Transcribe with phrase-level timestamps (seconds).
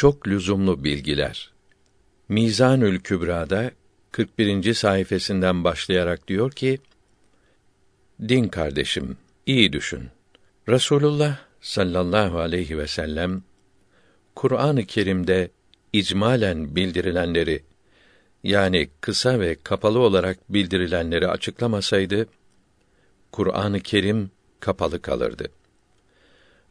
[0.00, 1.50] Çok lüzumlu bilgiler.
[2.28, 3.70] Mizanül Kübra'da
[4.12, 4.74] 41.
[4.74, 6.78] sayfasından başlayarak diyor ki:
[8.28, 9.16] Din kardeşim,
[9.46, 10.08] iyi düşün.
[10.68, 13.42] Resulullah sallallahu aleyhi ve sellem
[14.34, 15.50] Kur'an-ı Kerim'de
[15.92, 17.62] icmalen bildirilenleri
[18.44, 22.26] yani kısa ve kapalı olarak bildirilenleri açıklamasaydı
[23.32, 24.30] Kur'an-ı Kerim
[24.60, 25.48] kapalı kalırdı.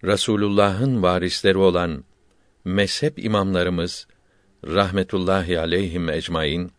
[0.03, 2.03] Rasulullah'ın varisleri olan
[2.69, 4.07] mezhep imamlarımız
[4.67, 6.71] rahmetullahi aleyhim ecmaîn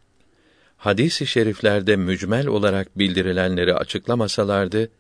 [0.77, 4.91] hadis-i şeriflerde mücmel olarak bildirilenleri açıklamasalardı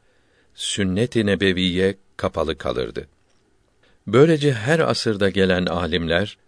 [0.54, 3.08] sünnet-i nebeviye kapalı kalırdı.
[4.06, 6.38] Böylece her asırda gelen alimler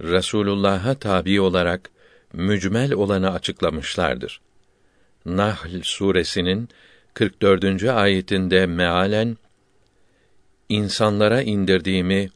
[0.00, 1.90] Resulullah'a tabi olarak
[2.32, 4.40] mücmel olanı açıklamışlardır.
[5.26, 6.68] Nahl suresinin
[7.14, 7.84] 44.
[7.84, 9.36] ayetinde mealen
[10.68, 12.30] insanlara indirdiğimi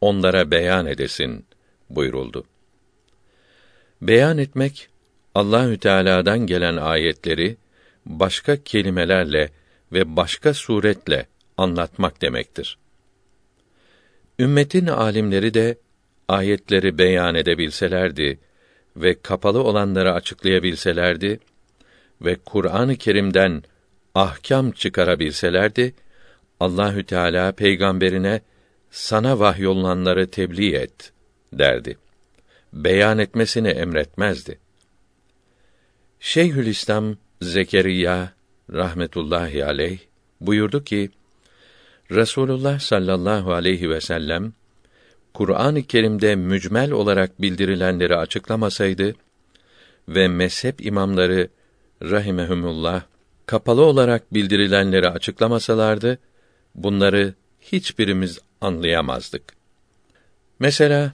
[0.00, 1.46] onlara beyan edesin
[1.90, 2.44] buyuruldu.
[4.02, 4.88] Beyan etmek
[5.34, 7.56] Allahü Teala'dan gelen ayetleri
[8.06, 9.50] başka kelimelerle
[9.92, 11.26] ve başka suretle
[11.56, 12.78] anlatmak demektir.
[14.38, 15.78] Ümmetin alimleri de
[16.28, 18.38] ayetleri beyan edebilselerdi
[18.96, 21.40] ve kapalı olanları açıklayabilselerdi
[22.20, 23.62] ve Kur'an-ı Kerim'den
[24.14, 25.94] ahkam çıkarabilselerdi,
[26.60, 28.40] Allahü Teala peygamberine
[28.90, 31.12] sana vahyolunanları tebliğ et
[31.52, 31.98] derdi.
[32.72, 34.58] Beyan etmesini emretmezdi.
[36.20, 38.32] Şeyhülislam Zekeriya
[38.72, 39.98] rahmetullahi aleyh
[40.40, 41.10] buyurdu ki
[42.10, 44.52] Resulullah sallallahu aleyhi ve sellem
[45.34, 49.14] Kur'an-ı Kerim'de mücmel olarak bildirilenleri açıklamasaydı
[50.08, 51.48] ve mezhep imamları
[52.02, 53.02] rahimehumullah
[53.46, 56.18] kapalı olarak bildirilenleri açıklamasalardı
[56.74, 59.42] bunları hiçbirimiz anlayamazdık.
[60.58, 61.12] Mesela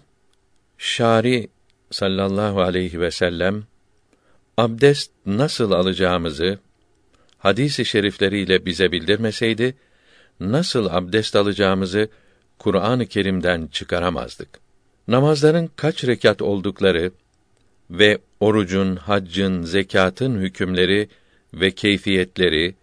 [0.79, 1.49] Şari
[1.91, 3.65] sallallahu aleyhi ve sellem
[4.57, 6.59] abdest nasıl alacağımızı
[7.39, 9.75] hadisi şerifleriyle bize bildirmeseydi
[10.41, 12.09] nasıl abdest alacağımızı
[12.59, 14.49] Kur'an-ı Kerim'den çıkaramazdık.
[15.09, 17.13] Namazların kaç rekat oldukları
[17.91, 21.09] ve orucun, haccın, zekatın hükümleri
[21.55, 22.75] ve keyfiyetleri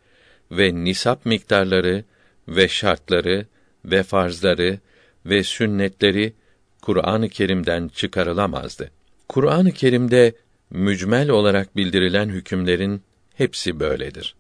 [0.52, 2.04] ve nisap miktarları
[2.48, 3.46] ve şartları
[3.86, 4.80] ve farzları
[5.26, 6.34] ve sünnetleri
[6.82, 8.92] Kur'an-ı Kerim'den çıkarılamazdı.
[9.30, 10.34] Kur'an-ı Kerim'de
[10.70, 13.02] mücmel olarak bildirilen hükümlerin
[13.36, 14.36] hepsi böyledir.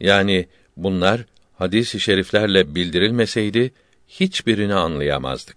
[0.00, 3.72] Yani bunlar hadis-i şeriflerle bildirilmeseydi
[4.08, 5.56] hiçbirini anlayamazdık.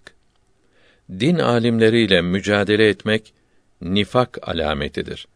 [1.10, 3.32] Din alimleriyle mücadele etmek
[3.80, 5.28] nifak alametidir.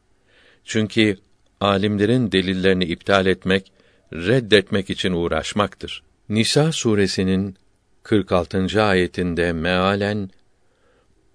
[0.65, 1.17] Çünkü
[1.61, 3.73] alimlerin delillerini iptal etmek,
[4.13, 6.03] reddetmek için uğraşmaktır.
[6.29, 7.57] Nisa suresinin
[8.03, 8.83] 46.
[8.83, 10.31] ayetinde mealen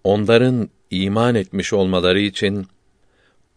[0.03, 2.67] onların iman etmiş olmaları için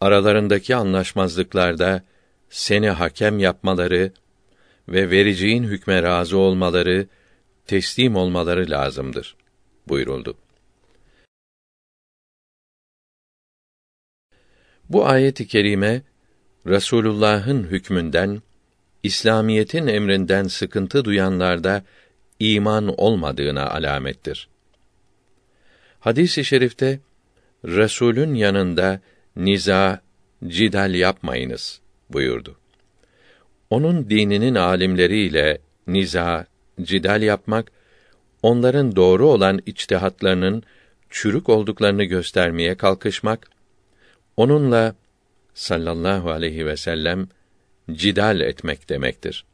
[0.00, 2.04] aralarındaki anlaşmazlıklarda
[2.48, 4.12] seni hakem yapmaları
[4.88, 7.06] ve vereceğin hükme razı olmaları,
[7.66, 9.36] teslim olmaları lazımdır
[9.88, 10.36] buyuruldu.
[14.88, 16.02] Bu ayet-i kerime
[16.66, 18.42] Resulullah'ın hükmünden,
[19.04, 21.82] İslamiyetin emrinden sıkıntı duyanlarda
[22.40, 24.48] iman olmadığına alamettir.
[26.00, 27.00] Hadis-i şerifte
[27.64, 29.00] Resulün yanında
[29.36, 30.00] niza,
[30.46, 32.56] cidal yapmayınız buyurdu.
[33.70, 36.46] Onun dininin alimleriyle niza,
[36.82, 37.72] cidal yapmak,
[38.42, 40.62] onların doğru olan içtihatlarının
[41.10, 43.50] çürük olduklarını göstermeye kalkışmak,
[44.36, 44.94] onunla
[45.54, 47.28] sallallahu aleyhi ve sellem
[47.92, 49.44] cidal etmek demektir.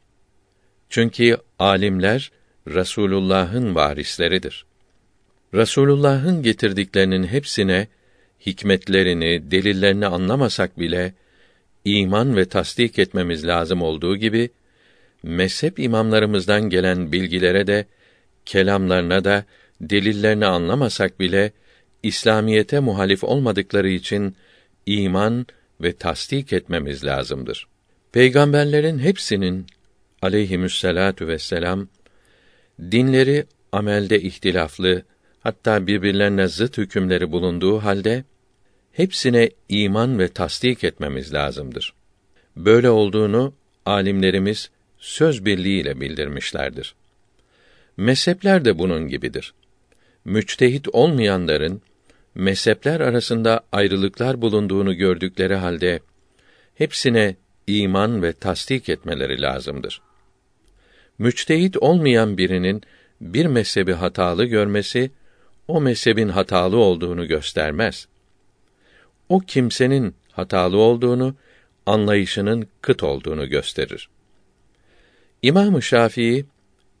[0.89, 2.31] Çünkü alimler
[2.67, 4.65] Resulullah'ın varisleridir.
[5.53, 7.87] Resulullah'ın getirdiklerinin hepsine
[8.45, 11.13] hikmetlerini, delillerini anlamasak bile
[11.85, 14.49] iman ve tasdik etmemiz lazım olduğu gibi
[15.23, 17.85] mezhep imamlarımızdan gelen bilgilere de
[18.45, 19.45] kelamlarına da
[19.81, 21.51] delillerini anlamasak bile
[22.03, 24.35] İslamiyete muhalif olmadıkları için
[24.85, 25.45] iman
[25.81, 27.70] ve tasdik etmemiz lazımdır.
[28.11, 29.65] Peygamberlerin hepsinin
[30.21, 31.87] aleyhimüsselatu vesselam
[32.79, 35.03] dinleri amelde ihtilaflı
[35.39, 38.23] hatta birbirlerine zıt hükümleri bulunduğu halde
[38.91, 41.93] hepsine iman ve tasdik etmemiz lazımdır.
[42.55, 43.53] Böyle olduğunu
[43.85, 46.95] alimlerimiz söz birliğiyle bildirmişlerdir.
[47.97, 49.53] Mezhepler de bunun gibidir.
[50.25, 51.81] Müçtehit olmayanların
[52.35, 55.99] mezhepler arasında ayrılıklar bulunduğunu gördükleri halde
[56.75, 57.35] hepsine
[57.67, 60.01] iman ve tasdik etmeleri lazımdır.
[61.17, 62.81] Müçtehit olmayan birinin
[63.21, 65.11] bir mezhebi hatalı görmesi
[65.67, 68.07] o mezhebin hatalı olduğunu göstermez.
[69.29, 71.35] O kimsenin hatalı olduğunu,
[71.85, 74.09] anlayışının kıt olduğunu gösterir.
[75.41, 76.45] İmam-ı Şafii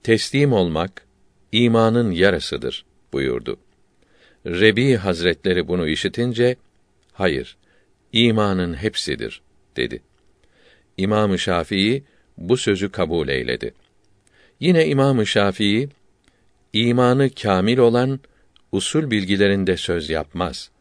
[0.03, 1.05] teslim olmak
[1.51, 3.57] imanın yarısıdır buyurdu.
[4.45, 6.55] Rebi Hazretleri bunu işitince
[7.13, 7.57] hayır
[8.13, 9.41] imanın hepsidir
[9.75, 10.01] dedi.
[10.97, 12.03] İmam-ı Şafii
[12.37, 13.73] bu sözü kabul eyledi.
[14.59, 15.89] Yine İmam-ı Şafii
[16.73, 18.19] imanı kamil olan
[18.71, 20.71] usul bilgilerinde söz yapmaz.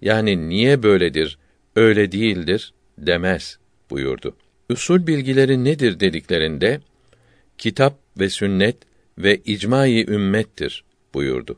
[0.00, 1.38] Yani niye böyledir,
[1.76, 3.58] öyle değildir demez
[3.90, 4.36] buyurdu.
[4.68, 6.80] Usul bilgileri nedir dediklerinde
[7.58, 8.76] kitap ve sünnet
[9.18, 10.84] ve icmai ümmettir
[11.14, 11.56] buyurdu.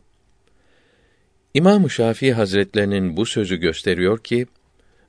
[1.55, 4.47] İmam Şafii Hazretlerinin bu sözü gösteriyor ki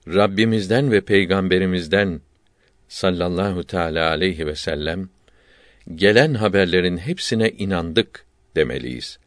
[0.08, 2.22] Rabbimizden ve peygamberimizden
[2.94, 5.10] sallallahu teala aleyhi ve sellem
[5.96, 8.26] gelen haberlerin hepsine inandık
[8.56, 9.20] demeliyiz.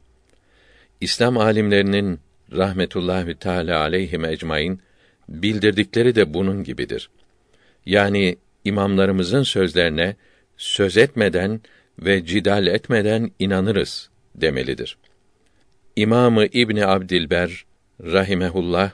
[1.00, 2.20] İslam alimlerinin
[2.52, 4.80] rahmetullahi teala aleyhi ecmaîn
[5.28, 7.10] bildirdikleri de bunun gibidir.
[7.86, 10.16] Yani imamlarımızın sözlerine
[10.56, 11.60] söz etmeden
[11.98, 14.96] ve cidal etmeden inanırız demelidir.
[15.96, 17.64] İmamı İbni Abdilber
[18.00, 18.90] rahimehullah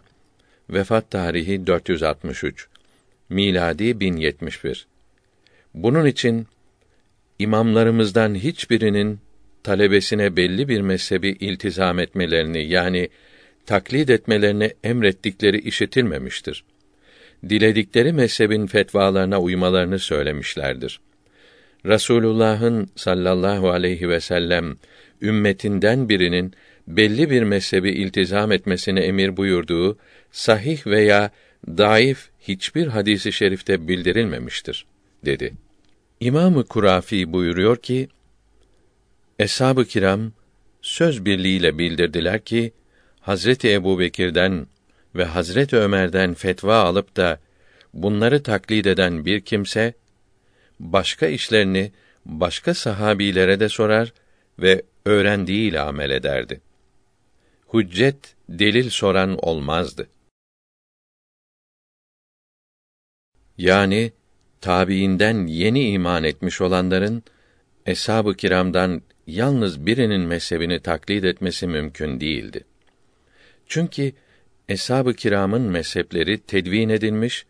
[0.71, 2.72] vefat tarihi 463
[3.33, 4.87] miladi 1071
[5.75, 6.47] Bunun için
[7.39, 9.21] imamlarımızdan hiçbirinin
[9.63, 13.09] talebesine belli bir mezhebi iltizam etmelerini yani
[13.67, 16.65] taklit etmelerini emrettikleri işitilmemiştir.
[17.49, 21.01] Diledikleri mezhebin fetvalarına uymalarını söylemişlerdir.
[21.87, 24.77] Rasulullah'ın sallallahu aleyhi ve sellem
[25.23, 26.53] ümmetinden birinin
[26.89, 29.99] belli bir mezhebi iltizam etmesini emir buyurduğu
[30.33, 31.31] sahih veya
[31.67, 34.87] daif hiçbir hadisi şerifte bildirilmemiştir
[35.25, 35.55] dedi.
[36.21, 38.09] İmamı Kurafi buyuruyor ki
[39.39, 40.33] Eshab-ı kiram
[40.83, 42.73] söz birliğiyle bildirdiler ki
[43.21, 44.67] Hazreti Ebubekir'den
[45.15, 47.41] ve Hazreti Ömer'den fetva alıp da
[47.95, 49.95] bunları taklit eden bir kimse
[50.81, 51.93] başka işlerini
[52.27, 54.13] başka sahabilere de sorar
[54.59, 56.61] ve öğrendiğiyle amel ederdi.
[57.75, 60.09] Hüccet delil soran olmazdı.
[63.59, 64.13] Yani
[64.61, 67.23] tabiinden yeni iman etmiş olanların
[67.87, 72.65] eshab-ı kiramdan yalnız birinin mezhebini taklit etmesi mümkün değildi.
[73.67, 74.13] Çünkü
[74.69, 77.47] eshab-ı kiramın mezhepleri tedvin edilmiş,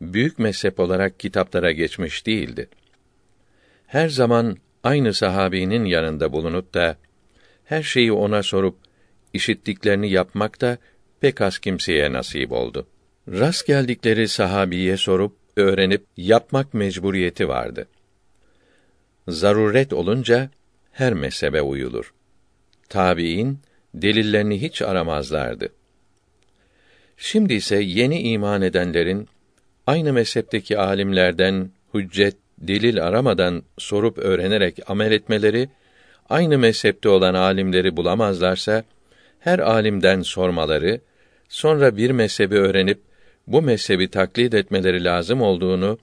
[0.00, 2.68] büyük mezhep olarak kitaplara geçmiş değildi.
[3.86, 6.96] Her zaman aynı sahabinin yanında bulunup da
[7.64, 8.76] her şeyi ona sorup
[9.32, 10.78] işittiklerini yapmak da
[11.20, 12.86] pek az kimseye nasip oldu.
[13.28, 17.88] Rast geldikleri sahabiye sorup öğrenip yapmak mecburiyeti vardı.
[19.28, 20.50] Zaruret olunca
[20.92, 22.14] her mezhebe uyulur.
[22.88, 23.58] Tabiin
[23.94, 25.68] delillerini hiç aramazlardı.
[27.16, 29.28] Şimdi ise yeni iman edenlerin
[29.86, 35.68] aynı mezhepteki alimlerden hüccet, delil aramadan sorup öğrenerek amel etmeleri,
[36.28, 38.84] aynı mezhepte olan alimleri bulamazlarsa
[39.40, 41.00] her alimden sormaları,
[41.48, 43.11] sonra bir mezhebi öğrenip
[43.52, 45.98] bu mezhebi taklit etmeleri lazım olduğunu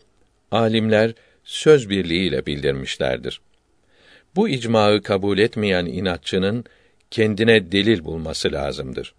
[0.51, 1.13] alimler
[1.43, 3.41] söz birliğiyle bildirmişlerdir.
[4.35, 6.65] Bu icmaı kabul etmeyen inatçının
[7.11, 9.13] kendine delil bulması lazımdır.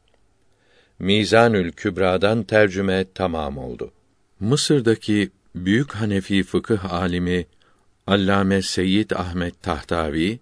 [0.98, 3.92] Mizanül Kübra'dan tercüme tamam oldu.
[4.40, 7.46] Mısır'daki büyük Hanefi fıkıh alimi
[8.06, 10.38] Allame Seyyid Ahmet Tahtavi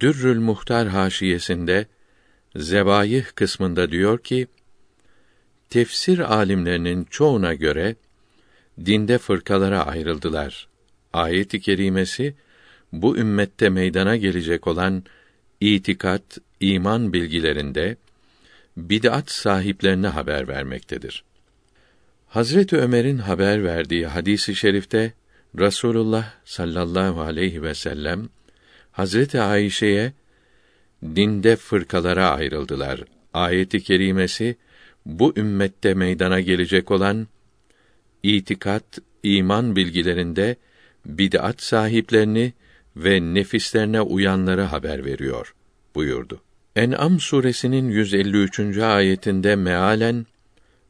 [0.00, 1.86] Dürrül Muhtar haşiyesinde
[2.56, 4.46] Zebayih kısmında diyor ki
[5.70, 7.96] tefsir alimlerinin çoğuna göre
[8.86, 10.68] dinde fırkalara ayrıldılar.
[11.12, 12.34] Ayet-i kerimesi
[12.92, 15.04] bu ümmette meydana gelecek olan
[15.60, 17.96] itikat, iman bilgilerinde
[18.76, 21.24] bid'at sahiplerine haber vermektedir.
[22.28, 25.12] Hazreti Ömer'in haber verdiği hadisi şerifte
[25.58, 28.28] Rasulullah sallallahu aleyhi ve sellem
[28.92, 30.12] Hazreti Ayşe'ye
[31.02, 33.04] dinde fırkalara ayrıldılar.
[33.34, 34.56] Ayeti kerimesi
[35.06, 37.28] bu ümmette meydana gelecek olan
[38.22, 40.56] itikat, iman bilgilerinde
[41.06, 42.52] bid'at sahiplerini
[42.96, 45.54] ve nefislerine uyanları haber veriyor
[45.94, 46.40] buyurdu.
[46.76, 48.78] En'am suresinin 153.
[48.78, 50.26] ayetinde mealen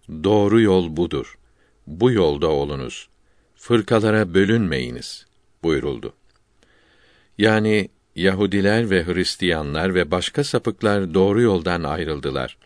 [0.08, 1.38] doğru yol budur.
[1.86, 3.08] Bu yolda olunuz.
[3.54, 5.26] Fırkalara bölünmeyiniz
[5.62, 6.12] buyuruldu.
[7.38, 12.58] Yani Yahudiler ve Hristiyanlar ve başka sapıklar doğru yoldan ayrıldılar.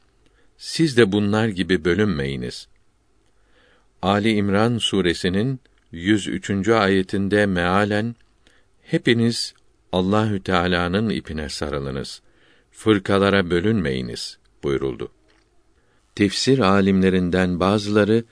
[0.61, 2.69] Siz de bunlar gibi bölünmeyiniz.
[4.03, 5.61] Ali İmran suresinin
[5.93, 6.69] 103.
[6.69, 8.15] ayetinde mealen
[8.83, 9.55] hepiniz
[9.93, 12.23] Allahü Teala'nın ipine sarılınız.
[12.71, 15.13] fırkalara bölünmeyiniz buyuruldu.
[16.15, 18.25] Tefsir alimlerinden bazıları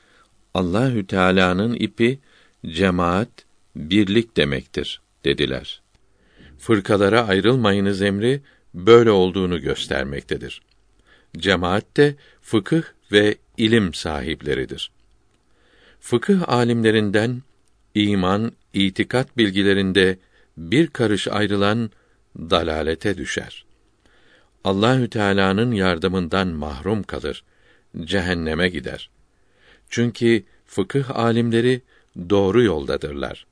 [0.55, 2.19] Allahü Teala'nın ipi
[2.67, 3.31] cemaat,
[3.77, 5.83] birlik demektir dediler.
[6.59, 8.41] Fırkalara ayrılmayınız emri
[8.75, 10.63] böyle olduğunu göstermektedir.
[11.37, 12.83] Cemaat de fıkıh
[13.13, 14.91] ve ilim sahipleridir.
[16.01, 17.43] Fıkıh alimlerinden
[17.95, 20.19] iman, itikat bilgilerinde
[20.57, 21.91] bir karış ayrılan
[22.39, 23.65] dalalete düşer.
[24.65, 27.45] Allahü Teala'nın yardımından mahrum kalır,
[28.01, 29.11] cehenneme gider.
[29.91, 31.83] Çünkü fıkıh alimleri
[32.31, 33.47] doğru yoldadırlar.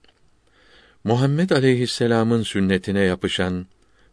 [1.05, 3.67] Muhammed aleyhisselam'ın sünnetine yapışan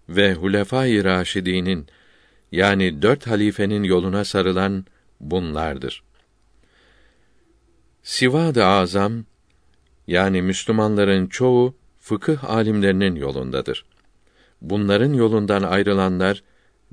[0.10, 1.88] ve Hulefâ-i Raşidî'nin
[2.54, 4.86] yani dört halifenin yoluna sarılan
[5.20, 6.04] bunlardır.
[8.04, 9.26] Sivad-ı Azam
[10.08, 13.86] yani Müslümanların çoğu fıkıh alimlerinin yolundadır.
[14.62, 16.44] Bunların yolundan ayrılanlar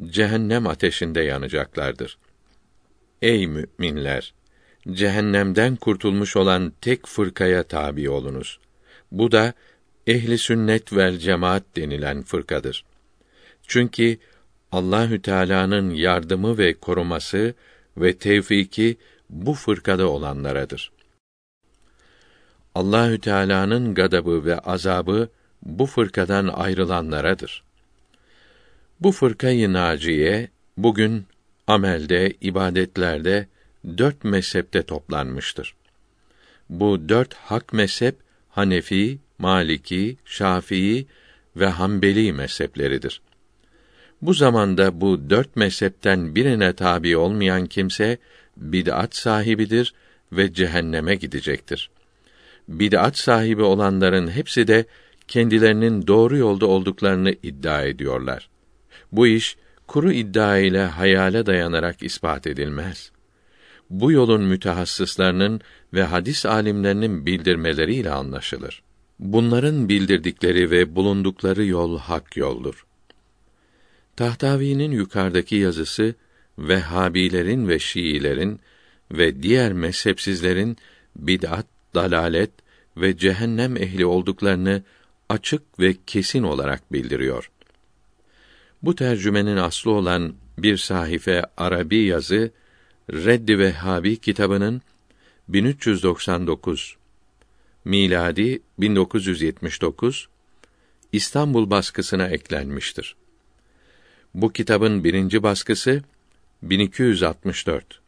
[0.07, 2.19] cehennem ateşinde yanacaklardır.
[3.23, 4.35] Ey müminler!
[4.93, 8.61] Cehennemden kurtulmuş olan tek fırkaya tabi olunuz.
[9.13, 9.53] Bu da
[10.07, 12.85] ehli sünnet vel cemaat denilen fırkadır.
[13.67, 14.19] Çünkü
[14.73, 17.55] Allahü Teala'nın yardımı ve koruması
[17.97, 18.97] ve tevfiki
[19.31, 20.93] bu fırkada olanlaradır.
[22.75, 25.29] Allahü Teala'nın gadabı ve azabı
[25.63, 27.63] bu fırkadan ayrılanlaradır.
[29.01, 31.27] Bu fırkayı naciye bugün
[31.67, 33.47] amelde, ibadetlerde
[33.99, 35.75] dört mezhepte toplanmıştır.
[36.69, 38.17] Bu dört hak mezhep
[38.49, 41.07] Hanefi, Maliki, Şafii
[41.57, 43.21] ve Hanbeli mezhepleridir.
[44.23, 48.19] Bu zamanda bu dört mezhepten birine tabi olmayan kimse
[48.57, 49.95] bid'at sahibidir
[50.33, 51.91] ve cehenneme gidecektir.
[52.69, 54.85] Bid'at sahibi olanların hepsi de
[55.29, 58.49] kendilerinin doğru yolda olduklarını iddia ediyorlar.
[59.13, 63.13] Bu iş kuru iddia ile hayale dayanarak ispat edilmez.
[63.91, 65.61] Bu yolun mütehassıslarının
[65.95, 68.83] ve hadis alimlerinin bildirmeleriyle anlaşılır.
[69.19, 72.87] Bunların bildirdikleri ve bulundukları yol hak yoldur.
[74.21, 76.15] Tahtavi'nin yukarıdaki yazısı
[76.59, 78.61] Vehhabilerin ve Şiilerin
[79.13, 80.77] ve diğer mezhepsizlerin
[81.17, 82.51] bid'at, dalalet
[82.97, 84.83] ve cehennem ehli olduklarını
[85.29, 87.51] açık ve kesin olarak bildiriyor.
[88.83, 92.51] Bu tercümenin aslı olan bir sahife Arabi yazı
[93.13, 94.83] Reddi Vehhabi kitabının
[95.49, 96.97] 1399
[97.85, 100.29] miladi 1979
[101.13, 103.20] İstanbul baskısına eklenmiştir.
[104.35, 106.03] Bu kitabın birinci baskısı
[106.63, 108.01] 1264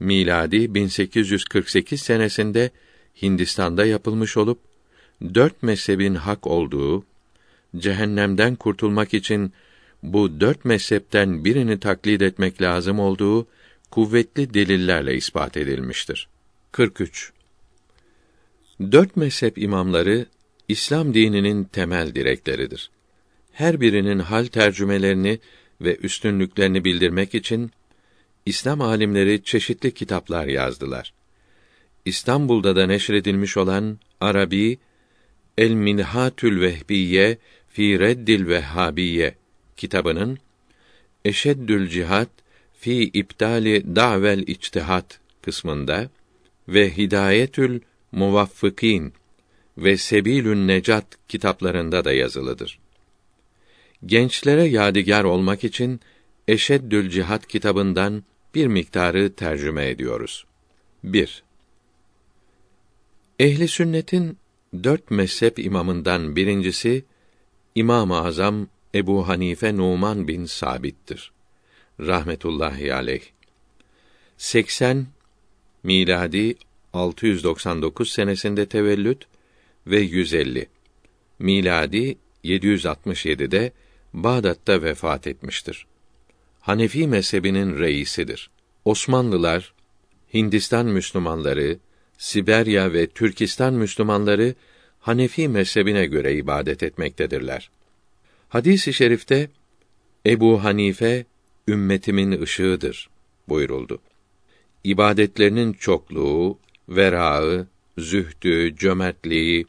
[0.00, 2.70] miladi 1848 senesinde
[3.22, 4.58] Hindistan'da yapılmış olup
[5.34, 7.04] dört mezhebin hak olduğu,
[7.76, 9.52] cehennemden kurtulmak için
[10.02, 13.46] bu dört mezhepten birini taklit etmek lazım olduğu
[13.90, 16.28] kuvvetli delillerle ispat edilmiştir.
[16.72, 17.32] 43.
[18.80, 20.26] Dört mezhep imamları
[20.68, 22.90] İslam dininin temel direkleridir.
[23.52, 25.38] Her birinin hal tercümelerini
[25.80, 27.70] ve üstünlüklerini bildirmek için
[28.46, 31.12] İslam alimleri çeşitli kitaplar yazdılar.
[32.04, 34.78] İstanbul'da da neşredilmiş olan Arabi
[35.58, 39.34] El Minhatül Vehbiye fi Reddil Vehhabiye
[39.76, 40.38] kitabının
[41.24, 42.28] Eşeddül Cihat
[42.72, 46.10] fi İptali Da'vel İçtihat kısmında
[46.68, 47.80] ve Hidayetül
[48.12, 49.12] Muvaffıkîn
[49.78, 52.81] ve Sebilün Necat kitaplarında da yazılıdır.
[54.06, 56.00] Gençlere yadigar olmak için
[56.48, 60.44] Eşeddül Cihat kitabından bir miktarı tercüme ediyoruz.
[61.04, 61.42] 1.
[63.38, 64.38] Ehli sünnetin
[64.84, 67.04] dört mezhep imamından birincisi
[67.74, 71.32] İmam-ı Azam Ebu Hanife Numan bin Sabit'tir.
[72.00, 73.22] Rahmetullahi aleyh.
[74.36, 75.06] 80
[75.82, 76.54] miladi
[76.92, 79.26] 699 senesinde tevellüt
[79.86, 80.68] ve 150
[81.38, 83.72] miladi 767'de
[84.14, 85.86] Bağdat'ta vefat etmiştir.
[86.60, 88.50] Hanefi mezhebinin reisidir.
[88.84, 89.74] Osmanlılar,
[90.34, 91.78] Hindistan Müslümanları,
[92.18, 94.54] Siberya ve Türkistan Müslümanları
[95.00, 97.70] Hanefi mezhebine göre ibadet etmektedirler.
[98.48, 99.50] Hadis-i şerifte
[100.26, 101.24] Ebu Hanife
[101.68, 103.10] ümmetimin ışığıdır
[103.48, 103.98] buyuruldu.
[104.84, 107.66] İbadetlerinin çokluğu, verağı,
[107.98, 109.66] zühdü, cömertliği,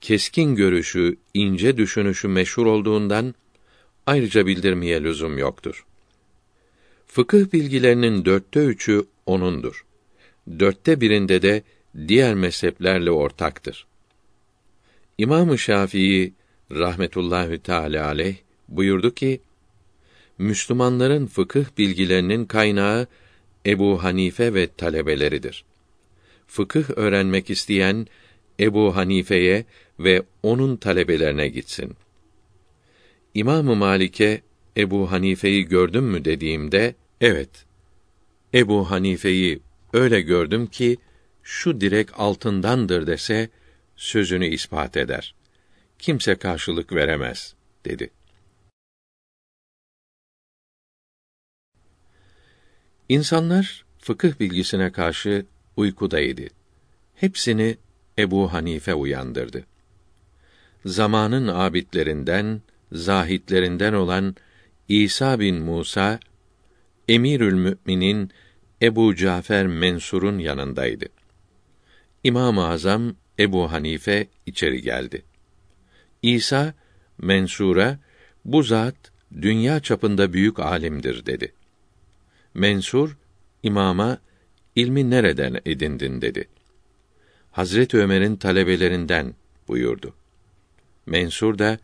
[0.00, 3.34] keskin görüşü, ince düşünüşü meşhur olduğundan
[4.06, 5.86] ayrıca bildirmeye lüzum yoktur.
[7.06, 9.84] Fıkıh bilgilerinin dörtte üçü onundur.
[10.58, 11.62] Dörtte birinde de
[12.08, 13.86] diğer mezheplerle ortaktır.
[15.18, 16.32] İmam-ı Şafii
[16.70, 18.36] rahmetullahi teala aleyh
[18.68, 19.40] buyurdu ki:
[20.38, 23.06] Müslümanların fıkıh bilgilerinin kaynağı
[23.66, 25.64] Ebu Hanife ve talebeleridir.
[26.46, 28.06] Fıkıh öğrenmek isteyen
[28.60, 29.64] Ebu Hanife'ye
[29.98, 31.96] ve onun talebelerine gitsin.
[33.36, 34.42] İmam Malik'e
[34.76, 37.64] Ebu Hanife'yi gördün mü dediğimde evet.
[38.54, 39.60] Ebu Hanife'yi
[39.92, 40.96] öyle gördüm ki
[41.42, 43.50] şu direk altındandır dese
[43.96, 45.34] sözünü ispat eder.
[45.98, 48.10] Kimse karşılık veremez dedi.
[53.08, 56.46] İnsanlar fıkıh bilgisine karşı uykudaydı.
[57.14, 57.76] Hepsini
[58.18, 59.64] Ebu Hanife uyandırdı.
[60.84, 62.62] Zamanın abidlerinden,
[62.92, 64.36] zahitlerinden olan
[64.88, 66.20] İsa bin Musa,
[67.08, 68.30] Emirül Müminin
[68.82, 71.06] Ebu Cafer Mensur'un yanındaydı.
[72.24, 75.22] İmam-ı Azam Ebu Hanife içeri geldi.
[76.22, 76.74] İsa
[77.18, 77.98] Mensur'a
[78.44, 78.96] bu zat
[79.42, 81.52] dünya çapında büyük alimdir dedi.
[82.54, 83.16] Mensur
[83.62, 84.18] imama
[84.76, 86.48] ilmi nereden edindin dedi.
[87.50, 89.34] Hazret Ömer'in talebelerinden
[89.68, 90.14] buyurdu.
[91.06, 91.78] Mensur da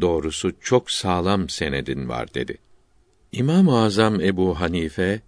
[0.00, 2.58] doğrusu çok sağlam senedin var dedi.
[3.32, 5.20] İmam-ı Azam Ebu Hanife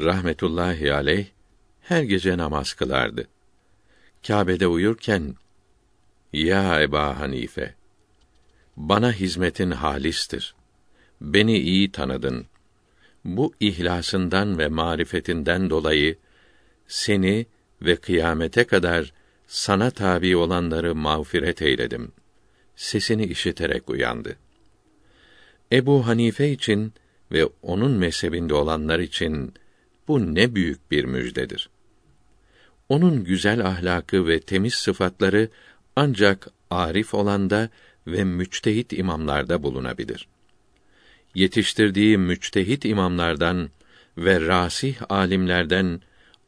[0.00, 1.26] rahmetullahi aleyh
[1.82, 3.28] her gece namaz kılardı.
[4.26, 5.34] Kâbe'de uyurken
[6.32, 7.74] ya Eba Hanife
[8.76, 10.54] bana hizmetin halistir.
[11.20, 12.46] Beni iyi tanıdın.
[13.24, 16.16] Bu ihlasından ve marifetinden dolayı
[16.86, 17.46] seni
[17.82, 19.12] ve kıyamete kadar
[19.46, 22.12] sana tabi olanları mağfiret eyledim.
[22.76, 24.36] Sesini işiterek uyandı.
[25.72, 26.92] Ebu Hanife için
[27.32, 29.54] ve onun mezhebinde olanlar için
[30.08, 31.70] bu ne büyük bir müjdedir.
[32.88, 35.48] Onun güzel ahlakı ve temiz sıfatları
[35.96, 37.68] ancak arif olanda
[38.06, 40.28] ve müçtehit imamlarda bulunabilir.
[41.34, 43.70] Yetiştirdiği müçtehit imamlardan
[44.18, 46.00] ve rasih alimlerden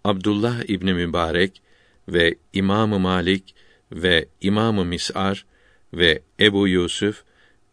[0.05, 1.63] Abdullah İbni Mübarek
[2.09, 3.55] ve İmam Malik
[3.93, 5.47] ve İmam Mis'ar
[5.95, 7.25] ve Ebu Yusuf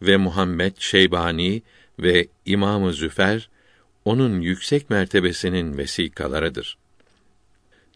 [0.02, 1.62] ve Muhammed Şeybani
[2.00, 3.50] ve İmam Züfer
[4.06, 6.78] onun yüksek mertebesinin vesikalarıdır.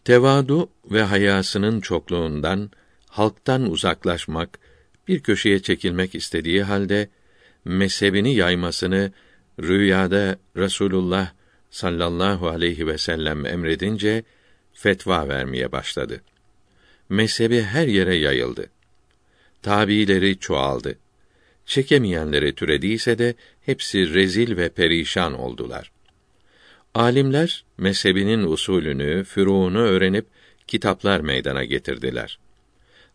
[0.04, 2.70] Tevadu ve hayasının çokluğundan
[3.08, 4.58] halktan uzaklaşmak,
[5.08, 7.08] bir köşeye çekilmek istediği halde
[7.64, 9.12] mezhebini yaymasını
[9.60, 11.30] rüyada Resulullah
[11.70, 14.24] sallallahu aleyhi ve sellem emredince
[14.72, 16.20] fetva vermeye başladı.
[17.08, 18.70] Mezhebi her yere yayıldı.
[19.62, 20.98] Tabiileri çoğaldı.
[21.66, 25.90] Çekemeyenleri türediyse de hepsi rezil ve perişan oldular.
[26.94, 30.26] Alimler mezhebinin usulünü, füruunu öğrenip
[30.66, 32.38] kitaplar meydana getirdiler.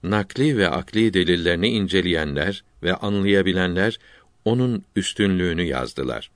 [0.03, 3.99] Nakli ve akli delillerini inceleyenler ve anlayabilenler
[4.45, 6.31] onun üstünlüğünü yazdılar.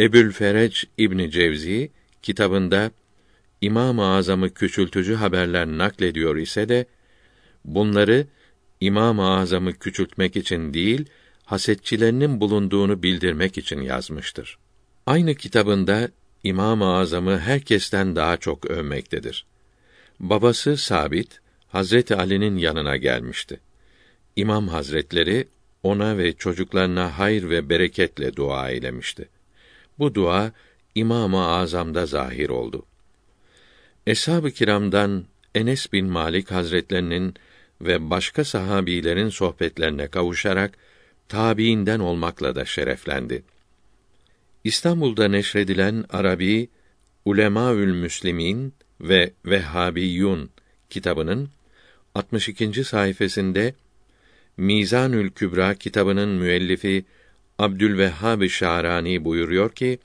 [0.00, 1.90] Ebül Fereç İbn Cevzi
[2.22, 2.90] kitabında
[3.60, 6.86] İmam-ı Azam'ı küçültücü haberler naklediyor ise de
[7.64, 8.26] bunları
[8.84, 11.06] İmam-ı Azam'ı küçültmek için değil,
[11.44, 14.58] hasetçilerinin bulunduğunu bildirmek için yazmıştır.
[15.06, 16.08] Aynı kitabında
[16.42, 19.46] İmam-ı Azam'ı herkesten daha çok övmektedir.
[20.20, 23.60] Babası Sabit Hazreti Ali'nin yanına gelmişti.
[24.36, 25.48] İmam Hazretleri
[25.82, 29.28] ona ve çocuklarına hayır ve bereketle dua eylemişti.
[29.98, 30.52] Bu dua
[30.94, 32.86] İmam-ı Azam'da zahir oldu.
[34.06, 37.34] Eshab-ı kiramdan Enes bin Malik Hazretlerinin
[37.84, 40.78] ve başka sahabilerin sohbetlerine kavuşarak
[41.28, 43.42] tabiinden olmakla da şereflendi.
[44.64, 46.68] İstanbul'da neşredilen Arabi
[47.24, 50.50] Ulemaül Müslimin ve Vehhabiyun
[50.90, 51.48] kitabının
[52.14, 52.84] 62.
[52.84, 53.72] sayfasında
[54.56, 57.04] Mizanül Kübra kitabının müellifi
[57.58, 59.98] Abdülvehhab Şarani buyuruyor ki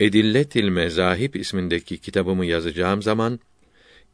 [0.00, 3.40] Edilletil Mezahib ismindeki kitabımı yazacağım zaman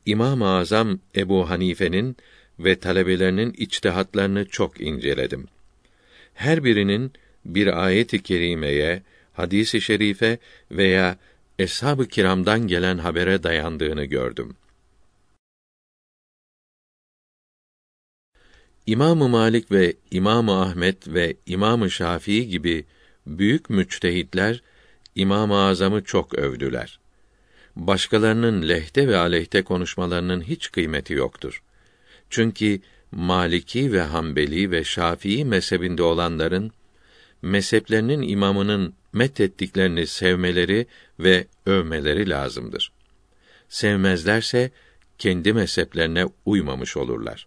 [0.06, 2.16] İmam-ı Azam Ebu Hanife'nin
[2.58, 5.48] ve talebelerinin içtihatlarını çok inceledim.
[6.34, 7.12] Her birinin
[7.44, 10.38] bir ayet-i kerimeye, hadisi şerife
[10.70, 11.18] veya
[11.58, 14.56] eshab-ı kiramdan gelen habere dayandığını gördüm.
[18.86, 22.84] İmam-ı Malik ve İmam-ı Ahmet ve İmam-ı Şafii gibi
[23.26, 24.62] büyük müçtehitler
[25.14, 27.00] İmam-ı Azam'ı çok övdüler.
[27.76, 31.62] Başkalarının lehte ve aleyhte konuşmalarının hiç kıymeti yoktur.
[32.32, 36.72] Çünkü Maliki ve Hanbeli ve Şafii mezhebinde olanların
[37.42, 40.86] mezheplerinin imamının methettiklerini sevmeleri
[41.18, 42.92] ve övmeleri lazımdır.
[43.68, 44.70] Sevmezlerse
[45.18, 47.46] kendi mezheplerine uymamış olurlar.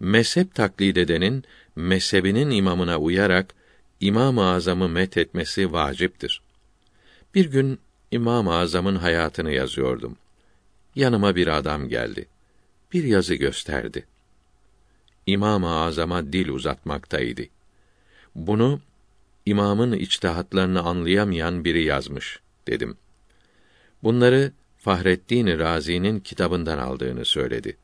[0.00, 1.44] Mezhep taklid edenin
[1.76, 3.54] mezhebinin imamına uyarak
[4.00, 6.42] İmam-ı Azam'ı met etmesi vaciptir.
[7.34, 7.78] Bir gün
[8.10, 10.16] İmam-ı Azam'ın hayatını yazıyordum.
[10.94, 12.26] Yanıma bir adam geldi.
[12.92, 14.06] Bir yazı gösterdi.
[15.26, 17.42] İmam-ı Azam'a dil uzatmaktaydı.
[18.34, 18.80] Bunu
[19.46, 22.96] imamın içtihatlarını anlayamayan biri yazmış dedim.
[24.02, 27.76] Bunları Fahreddin Razi'nin kitabından aldığını söyledi.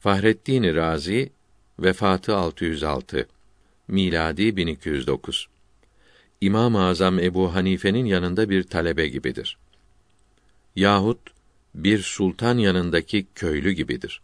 [0.00, 1.30] Fahreddin Razi
[1.78, 3.28] vefatı 606
[3.88, 5.48] miladi 1209.
[6.40, 9.58] İmam-ı Azam Ebu Hanife'nin yanında bir talebe gibidir.
[10.76, 11.18] Yahut
[11.74, 14.20] bir sultan yanındaki köylü gibidir.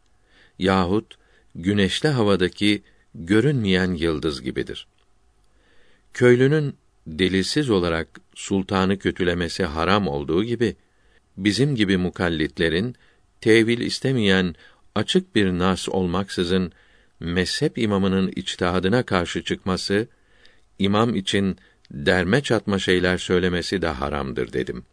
[0.58, 1.18] Yahut
[1.54, 2.82] güneşli havadaki
[3.14, 4.86] görünmeyen yıldız gibidir.
[6.14, 6.74] Köylünün
[7.06, 10.76] delilsiz olarak sultanı kötülemesi haram olduğu gibi
[11.36, 12.94] bizim gibi mukallitlerin
[13.40, 14.54] tevil istemeyen
[14.94, 16.72] açık bir nas olmaksızın
[17.20, 20.08] mezhep imamının içtihadına karşı çıkması,
[20.78, 21.56] imam için
[21.90, 24.84] derme çatma şeyler söylemesi de haramdır dedim.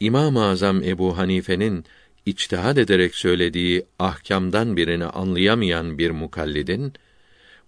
[0.00, 1.84] İmam-ı Azam Ebu Hanife'nin
[2.26, 6.92] içtihad ederek söylediği ahkamdan birini anlayamayan bir mukallidin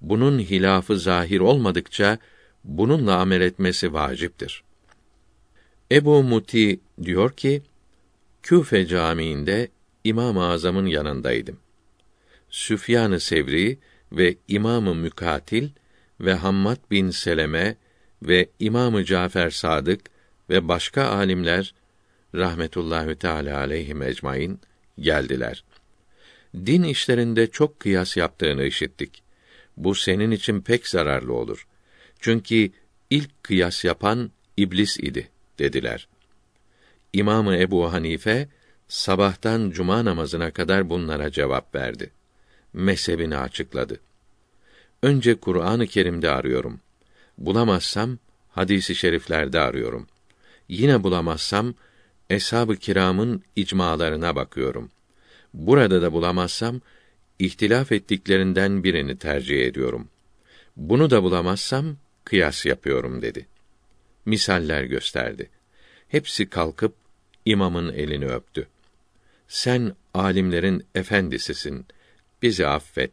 [0.00, 2.18] bunun hilafı zahir olmadıkça
[2.64, 4.62] bununla amel etmesi vaciptir.
[5.92, 7.62] Ebu Muti diyor ki,
[8.42, 9.68] Küfe Camii'nde
[10.04, 11.58] İmam-ı Azam'ın yanındaydım.
[12.50, 13.78] Süfyan-ı Sevri
[14.12, 15.68] ve İmam-ı Mükatil
[16.20, 17.76] ve Hammad bin Seleme
[18.22, 20.00] ve İmam-ı Cafer Sadık
[20.50, 21.74] ve başka alimler
[22.34, 24.60] rahmetullahi teala aleyhim ecmaîn
[25.00, 25.64] geldiler.
[26.54, 29.22] Din işlerinde çok kıyas yaptığını işittik.
[29.76, 31.66] Bu senin için pek zararlı olur.
[32.20, 32.70] Çünkü
[33.10, 36.08] ilk kıyas yapan iblis idi dediler.
[37.12, 38.48] İmamı Ebu Hanife
[38.88, 42.10] sabahtan cuma namazına kadar bunlara cevap verdi.
[42.72, 44.00] Mezhebini açıkladı.
[45.02, 46.80] Önce Kur'an-ı Kerim'de arıyorum.
[47.38, 48.18] Bulamazsam
[48.50, 50.06] hadisi şeriflerde arıyorum.
[50.68, 51.74] Yine bulamazsam
[52.30, 54.90] eshab-ı kiramın icmalarına bakıyorum.
[55.54, 56.80] Burada da bulamazsam
[57.38, 60.08] ihtilaf ettiklerinden birini tercih ediyorum.
[60.76, 63.46] Bunu da bulamazsam kıyas yapıyorum dedi.
[64.24, 65.50] Misaller gösterdi.
[66.08, 66.94] Hepsi kalkıp
[67.44, 68.66] imamın elini öptü.
[69.48, 71.86] Sen alimlerin efendisisin.
[72.42, 73.10] Bizi affet.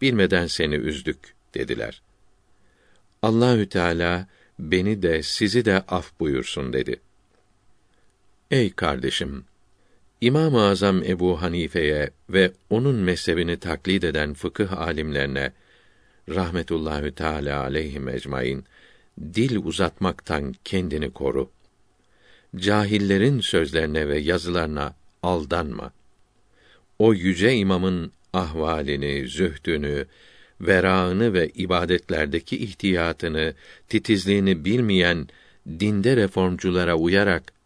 [0.00, 2.02] Bilmeden seni üzdük dediler.
[3.22, 4.26] Allahü Teala
[4.58, 7.00] beni de sizi de af buyursun dedi.
[8.52, 9.44] Ey kardeşim,
[10.20, 15.52] İmam-ı Azam Ebu Hanife'ye ve onun mezhebini taklit eden fıkıh alimlerine
[16.28, 18.64] rahmetullahü teala aleyhim ecmaîn
[19.20, 21.50] dil uzatmaktan kendini koru.
[22.56, 25.92] Cahillerin sözlerine ve yazılarına aldanma.
[26.98, 30.06] O yüce imamın ahvalini, zühdünü,
[30.60, 33.54] verağını ve ibadetlerdeki ihtiyatını,
[33.88, 35.28] titizliğini bilmeyen
[35.80, 37.61] dinde reformculara uyarak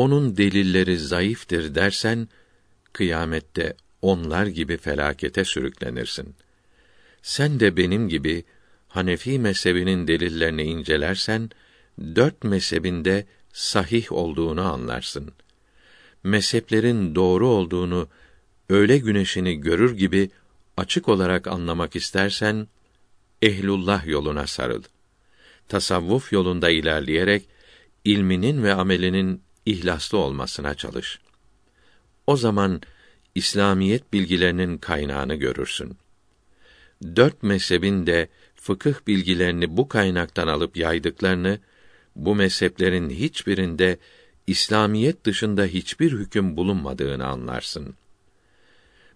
[0.00, 2.28] onun delilleri zayıftır dersen
[2.92, 6.34] kıyamette onlar gibi felakete sürüklenirsin.
[7.22, 8.44] Sen de benim gibi
[8.88, 11.50] Hanefi mezhebinin delillerini incelersen
[11.98, 15.32] dört mezhebinde sahih olduğunu anlarsın.
[16.24, 18.08] Mezheplerin doğru olduğunu
[18.68, 20.30] öğle güneşini görür gibi
[20.76, 22.68] açık olarak anlamak istersen
[23.42, 24.82] ehlullah yoluna sarıl.
[25.68, 27.48] Tasavvuf yolunda ilerleyerek
[28.04, 31.18] ilminin ve amelinin ihlaslı olmasına çalış.
[32.26, 32.80] O zaman
[33.34, 35.96] İslamiyet bilgilerinin kaynağını görürsün.
[37.16, 41.58] Dört mezhebin de fıkıh bilgilerini bu kaynaktan alıp yaydıklarını,
[42.16, 43.98] bu mezheplerin hiçbirinde
[44.46, 47.94] İslamiyet dışında hiçbir hüküm bulunmadığını anlarsın.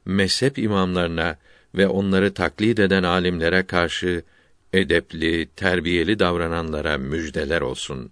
[0.05, 1.37] Mezhep imamlarına
[1.75, 4.23] ve onları taklit eden alimlere karşı
[4.73, 8.11] edepli, terbiyeli davrananlara müjdeler olsun.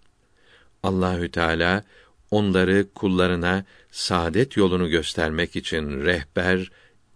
[0.83, 1.85] Allahü Teala
[2.33, 6.71] onları kullarına saadet yolunu göstermek için rehber,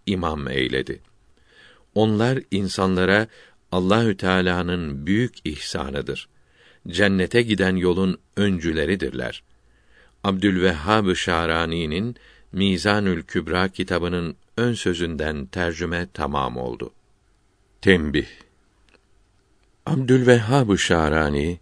[0.06, 1.00] imam eyledi.
[1.94, 3.26] Onlar insanlara
[3.72, 6.28] Allahü Teala'nın büyük ihsanıdır.
[6.88, 9.42] Cennete giden yolun öncüleridirler.
[10.24, 12.16] Abdülvehhab Şarani'nin
[12.52, 16.92] Mizanül Kübra kitabının ön sözünden tercüme tamam oldu.
[17.80, 18.26] Tembih
[19.86, 21.60] Abdülvehhab Şarani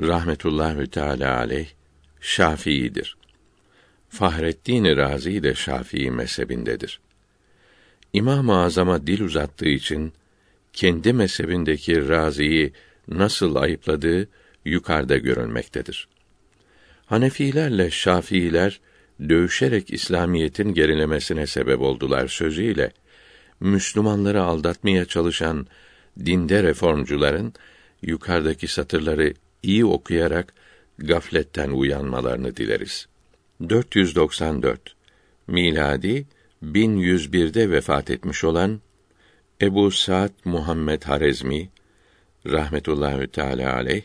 [0.00, 1.75] rahmetullahi teala aleyh
[2.26, 3.16] Şafii'dir.
[4.08, 7.00] Fahreddin Razi de Şafii mezhebindedir.
[8.12, 10.12] İmam-ı Azam'a dil uzattığı için
[10.72, 12.72] kendi mezhebindeki Razi'yi
[13.08, 14.28] nasıl ayıpladığı
[14.64, 16.08] yukarıda görülmektedir.
[17.06, 18.80] Hanefilerle Şafiiler
[19.28, 22.92] dövüşerek İslamiyetin gerilemesine sebep oldular sözüyle
[23.60, 25.66] Müslümanları aldatmaya çalışan
[26.24, 27.54] dinde reformcuların
[28.02, 30.54] yukarıdaki satırları iyi okuyarak
[30.98, 33.06] gafletten uyanmalarını dileriz.
[33.68, 34.96] 494
[35.46, 36.26] miladi
[36.62, 38.80] 1101'de vefat etmiş olan
[39.62, 41.70] Ebu Saad Muhammed Harezmi
[42.46, 44.02] rahmetullahi teala aleyh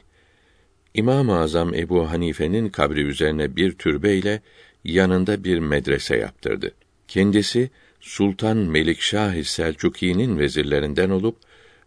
[0.93, 4.41] İmam-ı Azam Ebu Hanife'nin kabri üzerine bir türbe ile
[4.83, 6.71] yanında bir medrese yaptırdı.
[7.07, 11.37] Kendisi Sultan Melikşah Selçuki'nin vezirlerinden olup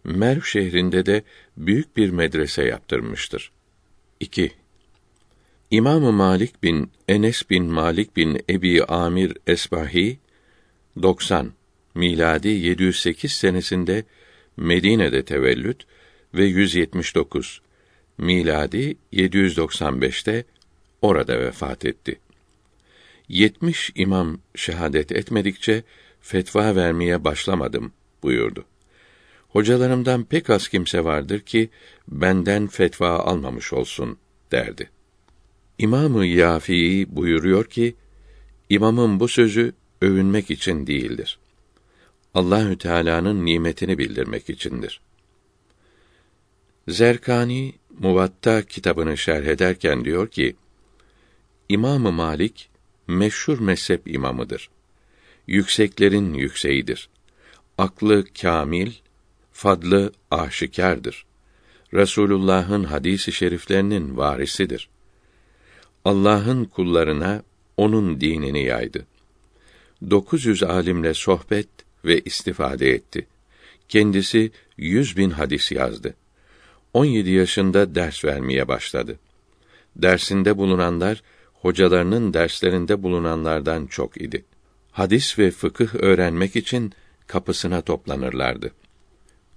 [0.04, 1.22] Merv şehrinde de
[1.56, 3.52] büyük bir medrese yaptırmıştır.
[4.20, 4.52] 2.
[5.70, 10.18] İmam Malik bin Enes bin Malik bin Ebi Amir Esbahi
[11.02, 11.52] 90
[11.94, 14.04] miladi 708 senesinde
[14.56, 15.86] Medine'de tevellüt
[16.34, 17.60] ve 179
[18.18, 20.44] miladi 795'te
[21.02, 22.20] orada vefat etti.
[23.28, 25.82] 70 imam şehadet etmedikçe
[26.20, 28.64] fetva vermeye başlamadım buyurdu.
[29.48, 31.70] Hocalarımdan pek az kimse vardır ki
[32.08, 34.18] benden fetva almamış olsun
[34.52, 34.90] derdi.
[35.78, 37.94] İmamı Yafii buyuruyor ki
[38.68, 41.38] imamın bu sözü övünmek için değildir.
[42.34, 45.00] Allahü Teala'nın nimetini bildirmek içindir.
[46.88, 50.56] Zerkani Muvatta kitabını şerh ederken diyor ki:
[51.68, 52.70] İmamı Malik
[53.06, 54.70] meşhur mezhep imamıdır.
[55.46, 57.08] Yükseklerin yükseğidir.
[57.78, 58.92] Aklı kamil,
[59.52, 61.26] fadlı aşikardır.
[61.94, 64.88] Resulullah'ın hadisi şeriflerinin varisidir.
[66.04, 67.42] Allah'ın kullarına
[67.76, 69.06] onun dinini yaydı.
[70.10, 71.68] 900 alimle sohbet
[72.04, 73.26] ve istifade etti.
[73.88, 76.14] Kendisi yüz bin hadis yazdı.
[76.92, 79.18] 17 yaşında ders vermeye başladı.
[79.96, 81.22] Dersinde bulunanlar
[81.54, 84.44] hocalarının derslerinde bulunanlardan çok idi.
[84.92, 86.92] Hadis ve fıkıh öğrenmek için
[87.26, 88.70] kapısına toplanırlardı.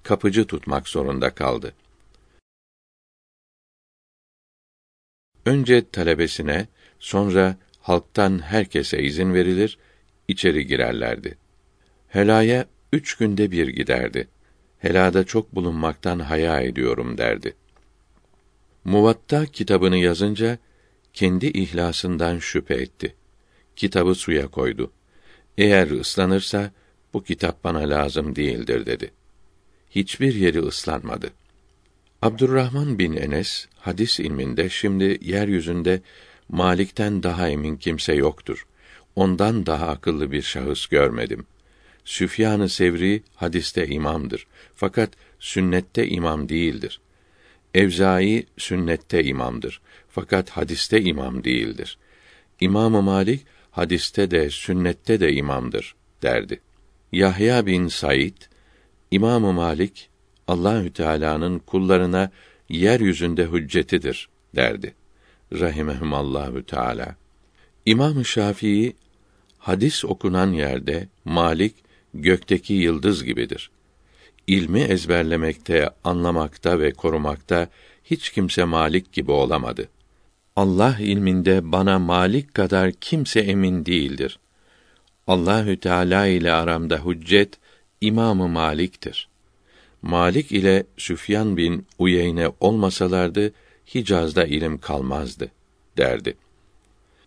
[0.04, 1.74] Kapıcı tutmak zorunda kaldı.
[5.48, 6.68] Önce talebesine,
[7.00, 9.78] sonra halktan herkese izin verilir,
[10.28, 11.38] içeri girerlerdi.
[12.08, 14.28] Helaya üç günde bir giderdi.
[14.80, 17.54] Helada çok bulunmaktan haya ediyorum derdi.
[18.84, 20.58] Muvatta kitabını yazınca
[21.14, 23.16] kendi ihlasından şüphe etti.
[23.76, 24.92] Kitabı suya koydu.
[25.58, 26.72] Eğer ıslanırsa
[27.14, 29.12] bu kitap bana lazım değildir dedi.
[29.90, 31.30] Hiçbir yeri ıslanmadı.
[32.22, 36.02] Abdurrahman bin Enes hadis ilminde şimdi yeryüzünde
[36.50, 38.68] Malik'ten daha emin kimse yoktur.
[39.16, 41.46] Ondan daha akıllı bir şahıs görmedim.
[42.06, 44.48] Süfyan-ı Sevri hadiste imamdır.
[44.76, 47.02] Fakat sünnette imam değildir.
[47.74, 49.82] Evzai sünnette imamdır.
[50.10, 51.98] Fakat hadiste imam değildir.
[52.60, 56.60] İmam Malik hadiste de sünnette de imamdır derdi.
[57.12, 58.38] Yahya bin Said
[59.12, 60.10] İmam Malik
[60.48, 62.32] Allahü Teala'nın kullarına
[62.70, 64.94] yeryüzünde hüccetidir derdi.
[65.54, 67.16] Rahimehumallahu Teala.
[67.86, 68.96] İmam Şafii
[69.58, 71.76] hadis okunan yerde Malik
[72.14, 73.72] gökteki yıldız gibidir.
[74.48, 77.68] İlmi ezberlemekte, anlamakta ve korumakta
[78.04, 79.90] hiç kimse Malik gibi olamadı.
[80.56, 84.40] Allah ilminde bana Malik kadar kimse emin değildir.
[85.28, 87.54] Allahü Teala ile aramda hüccet
[88.02, 89.28] İmamı Malik'tir.
[90.02, 93.54] Malik ile Süfyan bin Uyeyne olmasalardı
[93.96, 95.52] Hicaz'da ilim kalmazdı
[95.98, 96.38] derdi.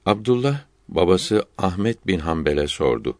[0.06, 3.18] Abdullah babası Ahmet bin Hanbel'e sordu.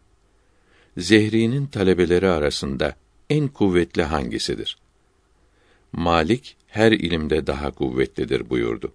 [0.97, 2.95] Zehri'nin talebeleri arasında
[3.29, 4.77] en kuvvetli hangisidir?
[5.91, 8.93] Malik her ilimde daha kuvvetlidir buyurdu.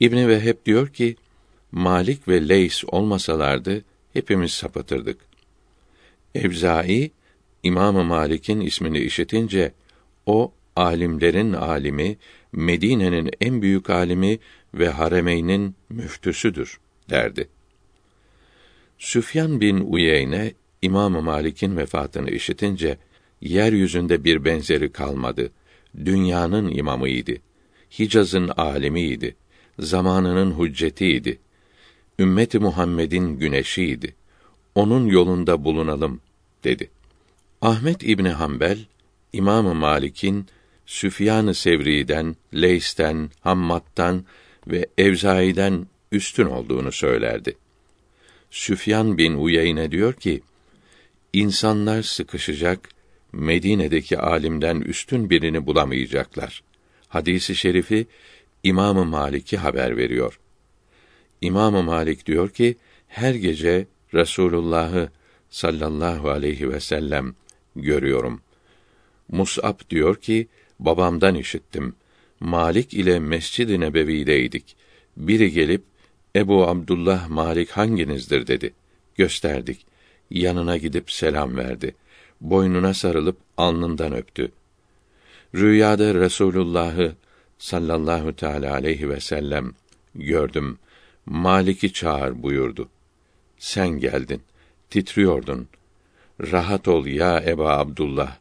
[0.00, 1.16] İbn Vehheb diyor ki
[1.72, 5.20] Malik ve Leys olmasalardı hepimiz sapıtırdık.
[6.34, 7.10] Evzai
[7.64, 9.72] İmam Malik'in ismini işitince
[10.26, 12.16] o alimlerin alimi,
[12.52, 14.38] Medine'nin en büyük alimi
[14.74, 17.48] ve Haremeyn'in müftüsüdür derdi.
[18.98, 22.98] Süfyan bin Uyeyne İmam Malik'in vefatını işitince
[23.40, 25.50] yeryüzünde bir benzeri kalmadı.
[26.04, 27.32] Dünyanın imamıydı.
[27.98, 29.36] Hicaz'ın alimiydi.
[29.78, 31.38] Zamanının hüccetiydi.
[32.18, 34.14] Ümmeti Muhammed'in güneşiydi.
[34.74, 36.20] Onun yolunda bulunalım
[36.64, 36.90] dedi.
[37.64, 38.78] Ahmet İbni Hanbel
[39.32, 40.46] İmam Malik'in
[40.86, 44.24] Süfyan-ı Sevri'den, Leys'ten, Hammad'dan
[44.66, 47.56] ve Evzai'den üstün olduğunu söylerdi.
[48.50, 50.40] Süfyan bin Uyeyne diyor ki,
[51.32, 52.88] insanlar sıkışacak,
[53.32, 56.62] Medine'deki alimden üstün birini bulamayacaklar.
[57.08, 58.06] Hadisi şerifi
[58.62, 60.40] İmam Malik'i haber veriyor.
[61.40, 62.76] İmam Malik diyor ki,
[63.08, 65.08] her gece Resulullah'ı
[65.50, 67.34] sallallahu aleyhi ve sellem
[67.76, 68.40] görüyorum.
[69.28, 71.94] Mus'ab diyor ki, babamdan işittim.
[72.40, 74.76] Malik ile Mescid-i Nebevi'deydik.
[75.16, 75.82] Biri gelip
[76.36, 78.72] Ebu Abdullah Malik hanginizdir dedi.
[79.16, 79.86] Gösterdik.
[80.30, 81.94] Yanına gidip selam verdi.
[82.40, 84.52] Boynuna sarılıp alnından öptü.
[85.54, 87.14] Rüyada Resulullah'ı
[87.58, 89.72] sallallahu teala aleyhi ve sellem
[90.14, 90.78] gördüm.
[91.26, 92.88] Malik'i çağır buyurdu.
[93.58, 94.42] Sen geldin.
[94.90, 95.68] Titriyordun.
[96.40, 98.36] Rahat ol ya Eba Abdullah.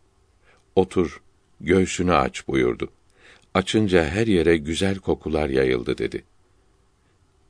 [0.76, 1.22] Otur,
[1.62, 2.90] göğsünü aç buyurdu.
[3.54, 6.24] Açınca her yere güzel kokular yayıldı dedi.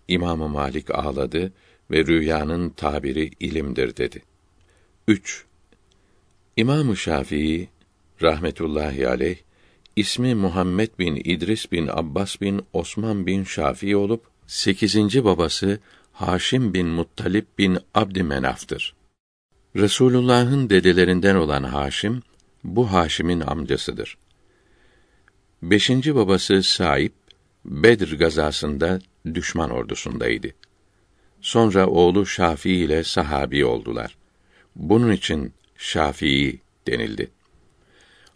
[0.08, 1.54] İmam Malik ağladı
[1.92, 4.22] ve rüyanın tabiri ilimdir dedi.
[5.08, 5.46] 3.
[6.58, 7.70] İmam Şafii
[8.22, 9.38] rahmetullahi aleyh
[9.96, 15.80] ismi Muhammed bin İdris bin Abbas bin Osman bin Şafii olup sekizinci babası
[16.14, 18.96] Haşim bin Muttalip bin Abdümenaf'tır.
[19.76, 22.22] Resulullah'ın dedelerinden olan Haşim
[22.64, 24.18] bu Haşim'in amcasıdır.
[25.62, 27.14] Beşinci babası Saip
[27.66, 29.00] Bedir gazasında
[29.34, 30.48] düşman ordusundaydı.
[31.42, 34.18] Sonra oğlu Şafii ile sahabi oldular.
[34.76, 37.32] Bunun için Şafii denildi.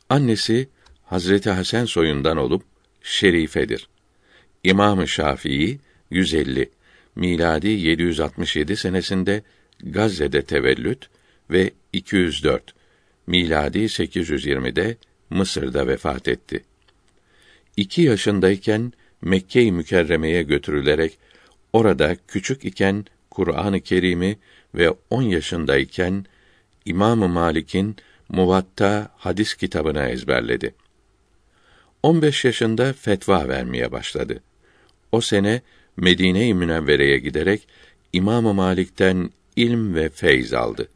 [0.10, 0.70] Annesi
[1.06, 2.64] Hazreti Hasan soyundan olup
[3.04, 3.90] şerifedir.
[4.64, 5.80] İmam-ı Şafii
[6.12, 6.70] 150
[7.16, 9.44] miladi 767 senesinde
[9.84, 11.10] Gazze'de tevellüt
[11.50, 12.74] ve 204
[13.28, 14.98] miladi 820'de
[15.30, 16.64] Mısır'da vefat etti.
[17.78, 21.18] İki yaşındayken Mekke-i Mükerreme'ye götürülerek
[21.74, 24.38] orada küçük iken Kur'an-ı Kerim'i
[24.76, 26.26] ve on yaşındayken
[26.86, 27.96] İmam Malik'in
[28.30, 30.76] Muvatta hadis kitabını ezberledi.
[32.04, 34.44] 15 yaşında fetva vermeye başladı.
[35.12, 35.62] O sene
[35.98, 37.68] Medine-i Münevvere'ye giderek
[38.14, 40.90] İmam Malik'ten ilm ve feyz aldı.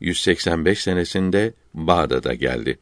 [0.00, 2.78] 185 senesinde Bağdat'a geldi.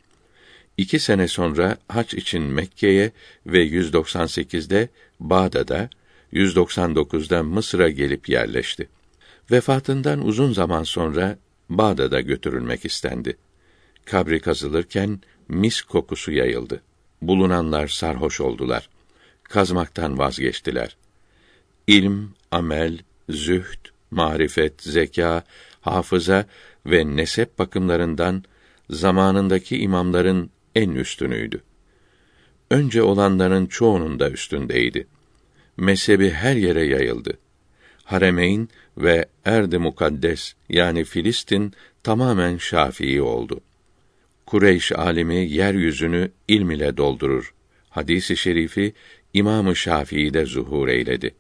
[0.77, 3.13] İki sene sonra haç için Mekke'ye
[3.47, 4.89] ve 198'de
[5.21, 5.89] Bağdat'a,
[6.33, 8.89] 199'da Mısır'a gelip yerleşti.
[9.51, 11.39] Vefatından uzun zaman sonra
[11.71, 13.37] Bağdat'a götürülmek istendi.
[14.05, 16.83] Kabri kazılırken mis kokusu yayıldı.
[17.23, 18.89] Bulunanlar sarhoş oldular.
[19.43, 20.97] Kazmaktan vazgeçtiler.
[21.87, 22.99] İlm, amel,
[23.29, 25.45] zühd, marifet, zeka,
[25.81, 26.47] hafıza
[26.87, 28.45] ve nesep bakımlarından
[28.91, 31.63] zamanındaki imamların en üstünüydü.
[32.71, 35.07] Önce olanların çoğunun da üstündeydi.
[35.77, 37.39] Mezhebi her yere yayıldı.
[38.05, 38.69] Haremeyn
[38.99, 43.61] ve Erd-i Mukaddes yani Filistin tamamen Şafii oldu.
[44.47, 47.55] Kureyş alimi yeryüzünü ilm ile doldurur.
[47.91, 48.95] Hadisi şerifi
[49.35, 51.35] İmamı Şafii'de zuhur eyledi.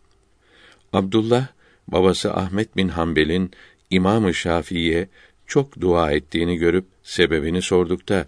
[0.93, 1.47] Abdullah
[1.89, 3.51] babası Ahmet bin Hanbel'in
[3.91, 5.09] İmamı Şafii'ye
[5.47, 8.27] çok dua ettiğini görüp sebebini sordukta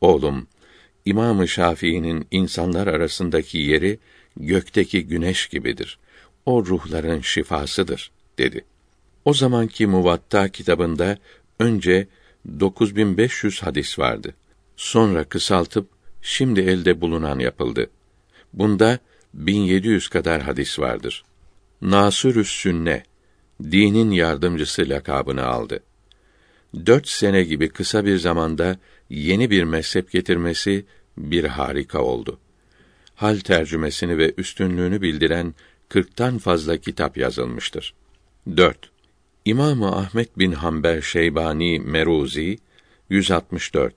[0.00, 0.46] oğlum
[1.04, 3.98] İmamı Şafii'nin insanlar arasındaki yeri
[4.36, 5.98] gökteki güneş gibidir.
[6.46, 8.64] O ruhların şifasıdır dedi.
[9.24, 11.18] O zamanki Muvatta kitabında
[11.58, 12.08] önce
[12.60, 14.34] 9500 hadis vardı.
[14.76, 15.88] Sonra kısaltıp
[16.22, 17.90] şimdi elde bulunan yapıldı.
[18.52, 18.98] Bunda
[19.34, 21.24] 1700 kadar hadis vardır.
[21.82, 23.02] Nasürüs Sünne
[23.62, 25.80] dinin yardımcısı lakabını aldı.
[26.86, 28.78] Dört sene gibi kısa bir zamanda
[29.10, 30.84] yeni bir mezhep getirmesi
[31.18, 32.38] bir harika oldu.
[33.14, 35.54] Hal tercümesini ve üstünlüğünü bildiren
[35.88, 37.94] kırktan fazla kitap yazılmıştır.
[38.56, 38.90] 4.
[39.44, 42.58] İmamı Ahmet bin Hanbel Şeybani Meruzi
[43.10, 43.94] 164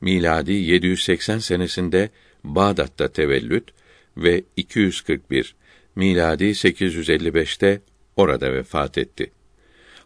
[0.00, 2.10] miladi 780 senesinde
[2.44, 3.70] Bağdat'ta tevellüt
[4.16, 5.54] ve 241
[5.96, 7.80] miladi 855'te
[8.16, 9.30] orada vefat etti.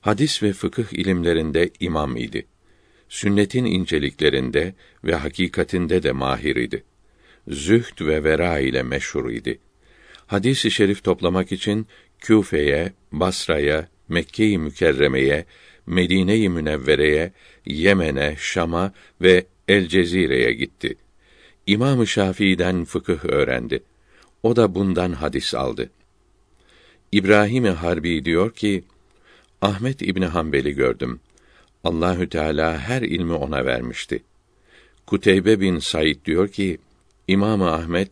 [0.03, 2.47] Hadis ve fıkıh ilimlerinde imam idi.
[3.09, 6.85] Sünnetin inceliklerinde ve hakikatinde de mahir idi.
[7.49, 9.59] Zühd ve vera ile meşhur idi.
[10.27, 11.87] Hadis-i şerif toplamak için
[12.19, 15.45] Küfe'ye, Basra'ya, Mekke-i Mükerreme'ye,
[15.87, 17.33] Medine-i Münevvere'ye,
[17.67, 20.97] Yemen'e, Şam'a ve El Cezire'ye gitti.
[21.66, 23.83] İmam-ı Şafii'den fıkıh öğrendi.
[24.43, 25.91] O da bundan hadis aldı.
[27.12, 28.85] İbrahim Harbi diyor ki:
[29.63, 31.21] Ahmet İbni Hanbel'i gördüm.
[31.85, 34.23] Allahü Teala her ilmi ona vermişti.
[35.07, 36.79] Kuteybe bin Said diyor ki:
[37.29, 38.09] İmam Ahmet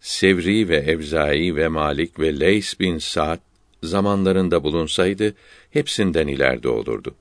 [0.00, 3.40] Sevri ve Evzai ve Malik ve Leys bin Sa'd
[3.82, 5.34] zamanlarında bulunsaydı
[5.70, 7.14] hepsinden ileride olurdu.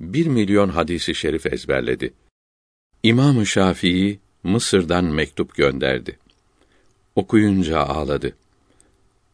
[0.00, 2.12] Bir milyon hadisi şerif ezberledi.
[3.02, 6.18] İmam-ı Şafii Mısır'dan mektup gönderdi.
[7.16, 8.36] Okuyunca ağladı.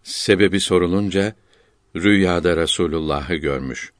[0.02, 1.34] Sebebi sorulunca
[1.96, 3.92] rüyada Resulullah'ı görmüş.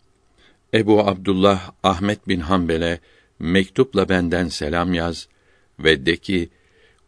[0.75, 3.01] Ebu Abdullah Ahmet bin Hanbel'e
[3.39, 5.29] mektupla benden selam yaz
[5.79, 6.51] ve de ki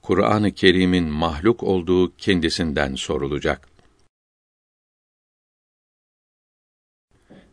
[0.03, 3.69] Kur'an-ı Kerim'in mahluk olduğu kendisinden sorulacak.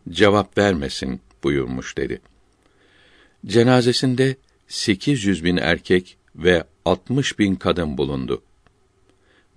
[0.09, 2.21] Cevap vermesin buyurmuş dedi.
[3.45, 4.35] Cenazesinde
[4.67, 8.41] 800 bin erkek ve 60 bin kadın bulundu.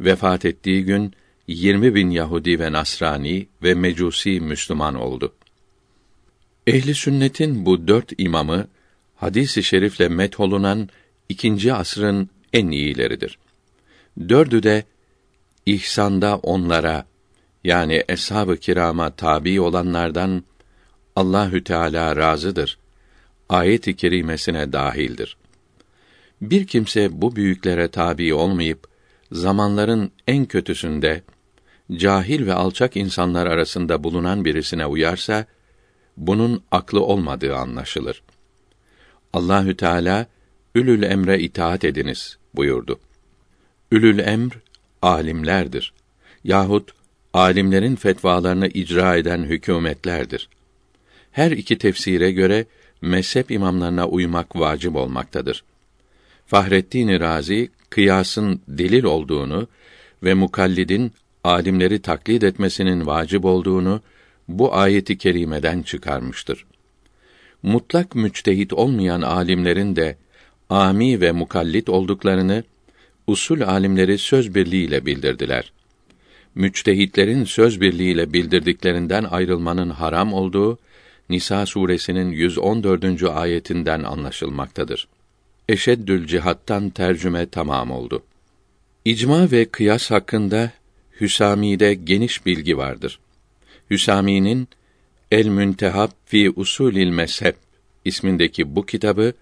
[0.00, 1.14] Vefat ettiği gün
[1.52, 5.34] 20 bin Yahudi ve Nasrani ve Mecusi Müslüman oldu.
[6.66, 8.66] Ehli sünnetin bu dört imamı
[9.16, 10.88] hadis-i şerifle metholunan
[11.28, 13.38] ikinci asrın en iyileridir.
[14.28, 14.84] Dördü de
[15.66, 17.06] ihsanda onlara
[17.64, 20.44] yani eshab-ı kirama tabi olanlardan
[21.16, 22.78] Allahü Teala razıdır.
[23.48, 25.36] Ayet-i kerimesine dahildir.
[26.42, 28.86] Bir kimse bu büyüklere tabi olmayıp
[29.32, 31.22] zamanların en kötüsünde
[31.96, 35.46] cahil ve alçak insanlar arasında bulunan birisine uyarsa
[36.16, 38.22] bunun aklı olmadığı anlaşılır.
[39.32, 40.26] Allahü Teala
[40.74, 43.00] ülül emre itaat ediniz buyurdu.
[43.90, 44.52] Ülül emr
[45.02, 45.92] alimlerdir
[46.44, 46.90] yahut
[47.32, 50.48] alimlerin fetvalarını icra eden hükümetlerdir.
[51.32, 52.66] Her iki tefsire göre
[53.00, 55.64] mezhep imamlarına uymak vacip olmaktadır.
[56.46, 59.68] Fahrettin Razi kıyasın delil olduğunu
[60.22, 61.12] ve mukallidin
[61.44, 64.00] alimleri taklit etmesinin vacip olduğunu
[64.48, 66.66] bu ayeti kerimeden çıkarmıştır.
[67.62, 70.16] Mutlak müçtehit olmayan alimlerin de
[70.70, 72.64] ami ve mukallit olduklarını
[73.26, 75.72] usul alimleri söz birliğiyle bildirdiler.
[76.54, 80.78] Müçtehitlerin söz birliğiyle bildirdiklerinden ayrılmanın haram olduğu
[81.28, 83.22] Nisa suresinin 114.
[83.22, 85.08] ayetinden anlaşılmaktadır.
[85.68, 88.22] Eşeddül cihattan tercüme tamam oldu.
[89.04, 90.70] İcma ve kıyas hakkında
[91.20, 93.18] Hüsami'de geniş bilgi vardır.
[93.90, 94.68] Hüsami'nin
[95.30, 97.54] El Müntehab fi Usulil Mezheb
[98.04, 99.32] ismindeki bu kitabı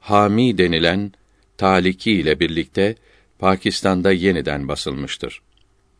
[0.00, 1.12] Hami denilen
[1.56, 2.94] Taliki ile birlikte
[3.38, 5.42] Pakistan'da yeniden basılmıştır.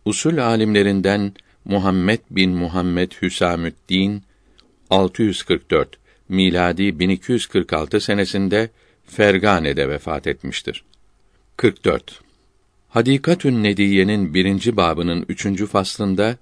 [0.05, 1.33] Usul alimlerinden
[1.65, 4.23] Muhammed bin Muhammed Hüsamüddin
[4.91, 5.99] 644
[6.29, 8.71] miladi 1246 senesinde
[9.07, 10.85] Fergane'de vefat etmiştir.
[11.57, 12.26] 44.
[12.97, 16.37] Hadikatün Nediye'nin birinci babının üçüncü faslında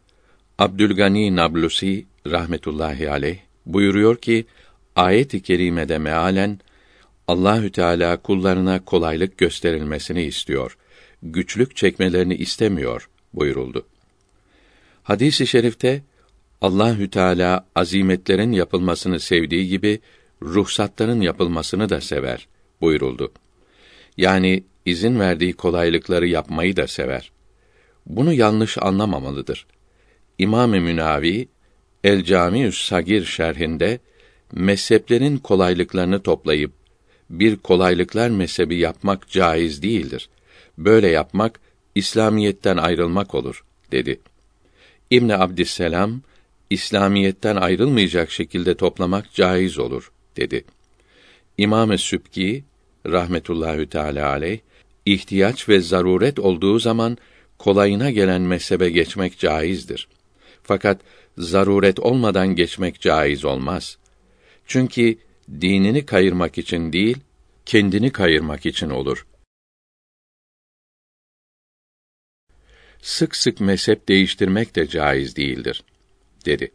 [0.58, 4.46] Abdülgani Nablusi rahmetullahi aleyh buyuruyor ki
[4.96, 6.60] ayet-i kerimede mealen
[7.28, 10.76] Allahü Teala kullarına kolaylık gösterilmesini istiyor.
[11.22, 13.86] Güçlük çekmelerini istemiyor buyuruldu.
[15.02, 16.02] Hadis-i şerifte
[16.60, 20.00] Allahü Teala azimetlerin yapılmasını sevdiği gibi
[20.42, 22.48] ruhsatların yapılmasını da sever
[22.80, 23.32] buyuruldu.
[24.16, 27.32] Yani izin verdiği kolaylıkları yapmayı da sever.
[28.06, 29.66] Bunu yanlış anlamamalıdır.
[30.38, 31.48] İmam-ı Münavi
[32.04, 33.98] El Camiü's Sagir şerhinde
[34.52, 36.72] mezheplerin kolaylıklarını toplayıp
[37.30, 40.28] bir kolaylıklar mezhebi yapmak caiz değildir.
[40.78, 41.60] Böyle yapmak
[41.94, 44.20] İslamiyetten ayrılmak olur dedi.
[45.10, 46.20] İbn Abdüsselam
[46.70, 50.64] İslamiyetten ayrılmayacak şekilde toplamak caiz olur dedi.
[51.58, 52.64] İmam-ı Sübki
[53.06, 54.58] rahmetullahü teala aleyh
[55.06, 57.18] ihtiyaç ve zaruret olduğu zaman
[57.58, 60.08] kolayına gelen mezhebe geçmek caizdir.
[60.62, 61.00] Fakat
[61.38, 63.98] zaruret olmadan geçmek caiz olmaz.
[64.66, 65.18] Çünkü
[65.60, 67.16] dinini kayırmak için değil,
[67.66, 69.26] kendini kayırmak için olur.
[73.02, 75.82] Sık sık mezhep değiştirmek de caiz değildir,
[76.46, 76.70] dedi.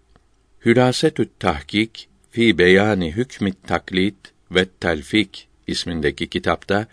[0.65, 4.15] Hülasetü tahkik fi beyani hükmit taklit
[4.51, 6.88] ve telfik ismindeki kitapta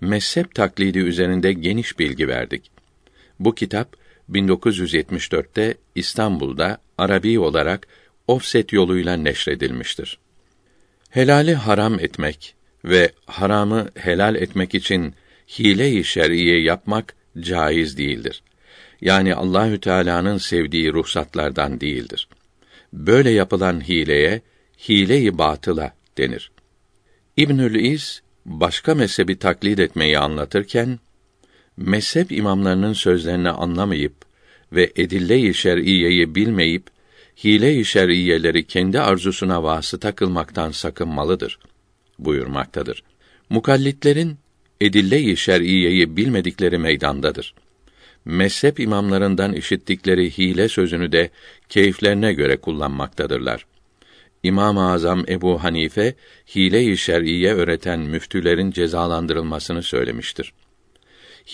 [0.00, 2.70] mezhep taklidi üzerinde geniş bilgi verdik.
[3.40, 3.96] Bu kitap
[4.30, 7.86] 1974'te İstanbul'da Arabi olarak
[8.28, 10.18] offset yoluyla neşredilmiştir.
[11.10, 15.14] Helali haram etmek ve haramı helal etmek için
[15.58, 18.42] hile-i şer'iye yapmak caiz değildir.
[19.00, 22.28] Yani Allahü Teala'nın sevdiği ruhsatlardan değildir.
[22.92, 24.42] Böyle yapılan hileye
[24.88, 26.50] hile-i batıla denir.
[27.36, 30.98] İbnül İz başka mezhebi taklit etmeyi anlatırken
[31.76, 34.14] mezhep imamlarının sözlerini anlamayıp
[34.72, 36.86] ve edille-i şer'iyeyi bilmeyip
[37.44, 41.58] hile-i şer'iyeleri kendi arzusuna vasıta kılmaktan sakınmalıdır
[42.18, 43.02] buyurmaktadır.
[43.50, 44.38] Mukallitlerin
[44.80, 47.54] edille-i şer'iyeyi bilmedikleri meydandadır.
[48.24, 51.30] Mezhep imamlarından işittikleri hile sözünü de
[51.68, 53.66] keyiflerine göre kullanmaktadırlar.
[54.42, 56.14] İmam-ı Azam Ebu Hanife
[56.54, 60.52] hile-i şer'iye öğreten müftülerin cezalandırılmasını söylemiştir.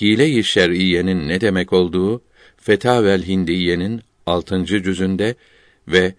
[0.00, 2.22] Hile-i şer'iyenin ne demek olduğu
[2.56, 4.64] Fetavel Hindiye'nin 6.
[4.66, 5.34] cüzünde
[5.88, 6.14] ve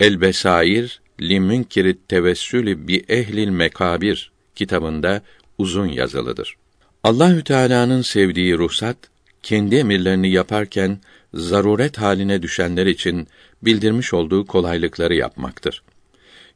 [0.00, 5.22] El Besair li Münkirit Tevessülü bi Ehlil Mekabir kitabında
[5.58, 6.56] uzun yazılıdır.
[7.04, 8.96] Allahü Teala'nın sevdiği ruhsat
[9.42, 11.00] kendi emirlerini yaparken
[11.34, 13.28] zaruret haline düşenler için
[13.62, 15.82] bildirmiş olduğu kolaylıkları yapmaktır.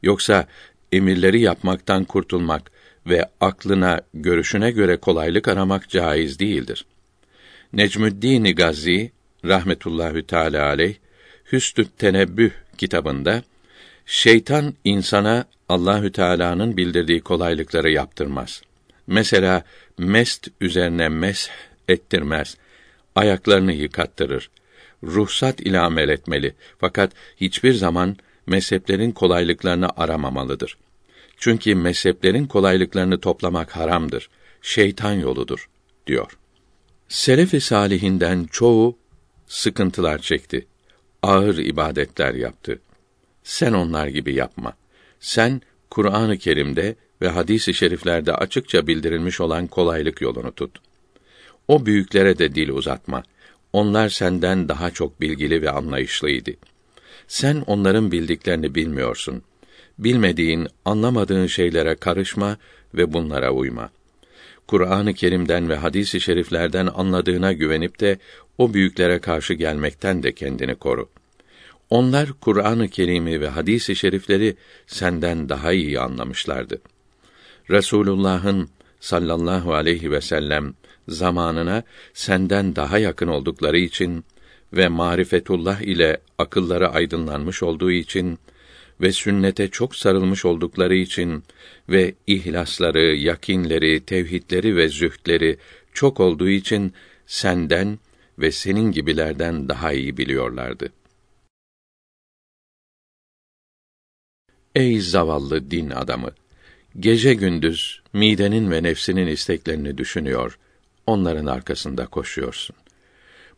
[0.03, 0.47] Yoksa
[0.91, 2.71] emirleri yapmaktan kurtulmak
[3.07, 6.85] ve aklına, görüşüne göre kolaylık aramak caiz değildir.
[7.73, 9.11] Necmüddin Gazi
[9.45, 10.95] rahmetullahü teala aleyh
[11.51, 13.43] Hüsnü Tenebbüh kitabında
[14.05, 18.61] şeytan insana Allahü Teala'nın bildirdiği kolaylıkları yaptırmaz.
[19.07, 19.63] Mesela
[19.97, 21.49] mest üzerine mesh
[21.87, 22.57] ettirmez.
[23.15, 24.49] Ayaklarını yıkattırır.
[25.03, 26.53] Ruhsat ile amel etmeli.
[26.79, 28.17] Fakat hiçbir zaman
[28.47, 30.77] mezheplerin kolaylıklarını aramamalıdır.
[31.37, 34.29] Çünkü mezheplerin kolaylıklarını toplamak haramdır.
[34.61, 35.69] Şeytan yoludur,
[36.07, 36.37] diyor.
[37.07, 38.97] Selef-i salihinden çoğu
[39.47, 40.67] sıkıntılar çekti.
[41.21, 42.79] Ağır ibadetler yaptı.
[43.43, 44.73] Sen onlar gibi yapma.
[45.19, 50.79] Sen Kur'an-ı Kerim'de ve hadis-i şeriflerde açıkça bildirilmiş olan kolaylık yolunu tut.
[51.67, 53.23] O büyüklere de dil uzatma.
[53.73, 56.51] Onlar senden daha çok bilgili ve anlayışlıydı.
[57.27, 59.43] Sen onların bildiklerini bilmiyorsun.
[59.99, 62.57] Bilmediğin, anlamadığın şeylere karışma
[62.93, 63.89] ve bunlara uyma.
[64.67, 68.17] Kur'an-ı Kerim'den ve hadis-i şeriflerden anladığına güvenip de
[68.57, 71.09] o büyüklere karşı gelmekten de kendini koru.
[71.89, 74.55] Onlar Kur'an-ı Kerim'i ve hadis-i şerifleri
[74.87, 76.81] senden daha iyi anlamışlardı.
[77.69, 78.69] Resulullah'ın
[78.99, 80.73] sallallahu aleyhi ve sellem
[81.07, 84.25] zamanına senden daha yakın oldukları için
[84.73, 88.39] ve marifetullah ile akılları aydınlanmış olduğu için
[89.01, 91.43] ve sünnete çok sarılmış oldukları için
[91.89, 95.57] ve ihlasları, yakinleri, tevhidleri ve zühtleri
[95.93, 96.93] çok olduğu için
[97.25, 97.99] senden
[98.39, 100.89] ve senin gibilerden daha iyi biliyorlardı.
[104.75, 106.29] Ey zavallı din adamı!
[106.99, 110.59] Gece gündüz midenin ve nefsinin isteklerini düşünüyor,
[111.07, 112.75] onların arkasında koşuyorsun.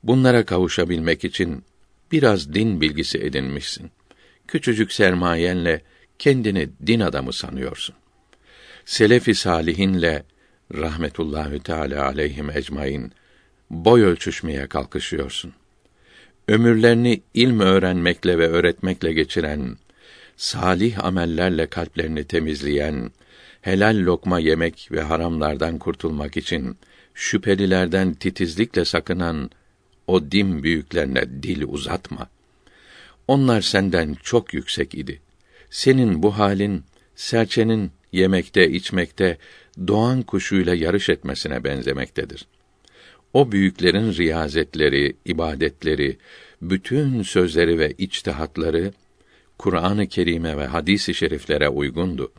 [0.05, 1.63] Bunlara kavuşabilmek için
[2.11, 3.91] biraz din bilgisi edinmişsin.
[4.47, 5.81] Küçücük sermayenle
[6.19, 7.95] kendini din adamı sanıyorsun.
[8.85, 10.23] Selefi salihinle
[10.73, 13.11] rahmetullahü teala aleyhim ecmaîn
[13.69, 15.53] boy ölçüşmeye kalkışıyorsun.
[16.47, 19.77] Ömürlerini ilm öğrenmekle ve öğretmekle geçiren,
[20.37, 23.11] salih amellerle kalplerini temizleyen,
[23.61, 26.77] helal lokma yemek ve haramlardan kurtulmak için
[27.13, 29.49] şüphelilerden titizlikle sakınan
[30.07, 32.29] o din büyüklerine dil uzatma.
[33.27, 35.21] Onlar senden çok yüksek idi.
[35.69, 36.83] Senin bu halin
[37.15, 39.37] serçenin yemekte, içmekte
[39.87, 42.45] doğan kuşuyla yarış etmesine benzemektedir.
[43.33, 46.17] O büyüklerin riyazetleri, ibadetleri,
[46.61, 48.93] bütün sözleri ve içtihatları
[49.57, 52.31] Kur'an-ı Kerim'e ve hadis-i şeriflere uygundu.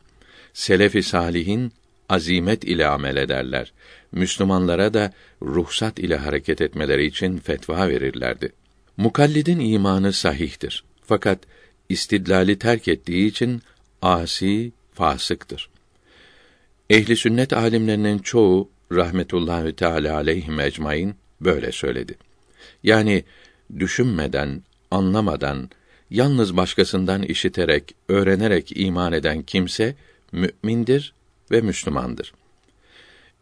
[0.52, 1.72] Selefi salihin
[2.08, 3.72] azimet ile amel ederler.
[4.16, 5.12] Müslümanlara da
[5.42, 8.52] ruhsat ile hareket etmeleri için fetva verirlerdi.
[8.96, 10.84] Mukallidin imanı sahihtir.
[11.02, 11.38] Fakat
[11.88, 13.62] istidlali terk ettiği için
[14.02, 15.68] asi, fasıktır.
[16.90, 22.14] Ehli sünnet alimlerinin çoğu rahmetullahi teala aleyhim ecmaîn böyle söyledi.
[22.82, 23.24] Yani
[23.78, 25.70] düşünmeden, anlamadan,
[26.10, 29.94] yalnız başkasından işiterek, öğrenerek iman eden kimse
[30.32, 31.14] mümindir
[31.50, 32.32] ve Müslümandır.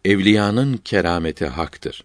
[0.04, 2.04] Evliyanın kerameti haktır.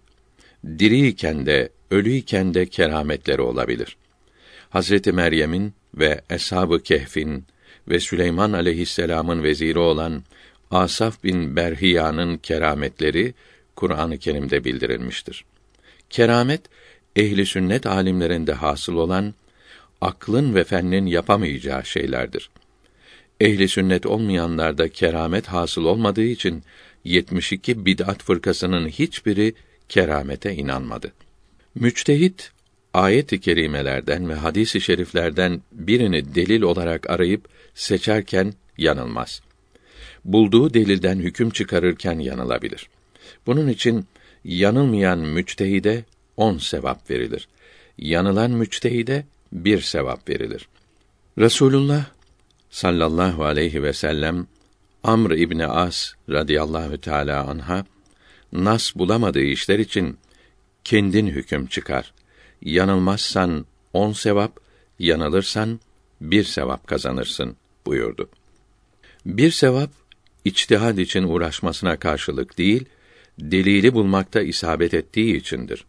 [0.79, 3.97] Diriyken de, ölüyken de kerametleri olabilir.
[4.69, 7.45] Hazreti Meryem'in ve Eshab-ı Kehf'in
[7.87, 10.23] ve Süleyman aleyhisselam'ın veziri olan
[10.71, 13.33] Asaf bin Berhiya'nın kerametleri
[13.75, 15.45] Kur'an-ı Kerim'de bildirilmiştir.
[16.09, 16.61] Keramet
[17.15, 19.33] ehli sünnet alimlerinde hasıl olan
[20.01, 22.49] aklın ve fennin yapamayacağı şeylerdir.
[23.41, 26.63] Ehli sünnet olmayanlarda keramet hasıl olmadığı için
[27.03, 29.53] 72 bid'at fırkasının hiçbiri
[29.89, 31.13] keramete inanmadı.
[31.75, 32.51] Müçtehit
[32.93, 39.41] ayet-i kerimelerden ve hadis-i şeriflerden birini delil olarak arayıp seçerken yanılmaz.
[40.25, 42.89] Bulduğu delilden hüküm çıkarırken yanılabilir.
[43.45, 44.05] Bunun için
[44.43, 46.03] yanılmayan müçtehide
[46.37, 47.47] on sevap verilir.
[47.97, 50.67] Yanılan müçtehide bir sevap verilir.
[51.37, 52.05] Resulullah
[52.69, 54.47] sallallahu aleyhi ve sellem
[55.03, 57.85] Amr İbni As radıyallahu teala anha
[58.53, 60.17] nas bulamadığı işler için
[60.83, 62.13] kendin hüküm çıkar.
[62.61, 64.59] Yanılmazsan on sevap,
[64.99, 65.79] yanılırsan
[66.21, 68.29] bir sevap kazanırsın buyurdu.
[69.25, 69.89] Bir sevap
[70.45, 72.85] içtihad için uğraşmasına karşılık değil,
[73.39, 75.85] delili bulmakta isabet ettiği içindir.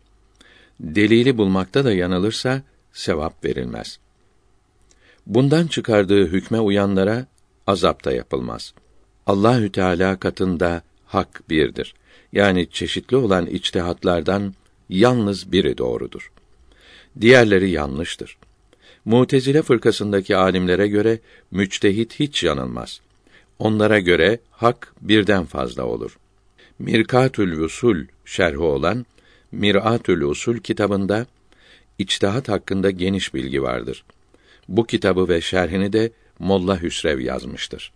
[0.81, 3.99] Delili bulmakta da yanılırsa sevap verilmez.
[5.27, 7.27] Bundan çıkardığı hükme uyanlara
[7.67, 8.75] azap da yapılmaz.
[9.27, 11.95] Allahü Teala katında hak birdir.
[12.33, 14.55] yani çeşitli olan içtihatlardan
[14.89, 16.33] yalnız biri doğrudur.
[17.21, 18.37] Diğerleri yanlıştır.
[19.05, 21.19] Mutezile fırkasındaki alimlere göre
[21.51, 23.01] müçtehit hiç yanılmaz.
[23.59, 26.19] Onlara göre hak birden fazla olur.
[26.79, 29.07] Mirkatül Usul şerhi olan
[29.53, 31.27] Miratül Usul kitabında
[31.99, 34.05] içtihat hakkında geniş bilgi vardır.
[34.69, 37.93] Bu kitabı ve şerhini de Molla Hüsrev yazmıştır.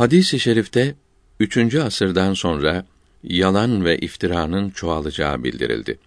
[0.00, 0.94] Hadis-i şerifte
[1.40, 1.74] 3.
[1.74, 2.86] asırdan sonra
[3.22, 5.98] yalan ve iftiranın çoğalacağı bildirildi.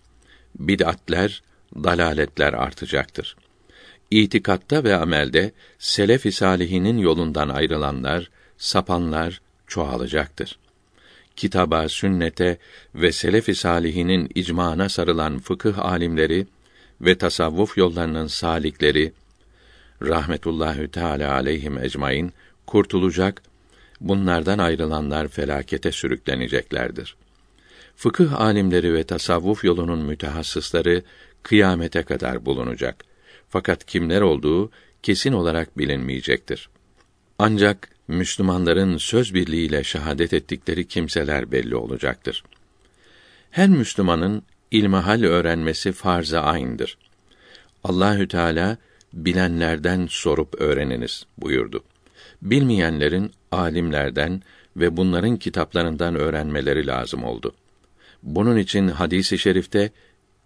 [0.60, 1.44] Bid'atler,
[1.76, 3.36] dalaletler artacaktır.
[4.12, 10.58] İtikatta ve amelde selef-i salihinin yolundan ayrılanlar, sapanlar çoğalacaktır.
[11.36, 12.58] Kitaba, sünnete
[12.96, 16.48] ve selef-i salihinin icmana sarılan fıkıh alimleri
[17.02, 19.14] ve tasavvuf yollarının salikleri
[20.02, 22.34] rahmetullahü teala aleyhim ecmaîn
[22.68, 23.53] kurtulacak
[24.04, 27.16] bunlardan ayrılanlar felakete sürükleneceklerdir.
[27.96, 31.04] Fıkıh alimleri ve tasavvuf yolunun mütehassısları
[31.44, 33.06] kıyamete kadar bulunacak.
[33.50, 34.72] Fakat kimler olduğu
[35.04, 36.70] kesin olarak bilinmeyecektir.
[37.40, 42.44] Ancak Müslümanların söz birliğiyle şehadet ettikleri kimseler belli olacaktır.
[43.52, 46.98] Her Müslümanın ilmihal öğrenmesi farz-ı ayn'dır.
[47.84, 48.78] Allahü Teala
[49.14, 51.84] bilenlerden sorup öğreniniz buyurdu
[52.44, 54.42] bilmeyenlerin alimlerden
[54.78, 57.54] ve bunların kitaplarından öğrenmeleri lazım oldu.
[58.24, 59.92] Bunun için hadisi i şerifte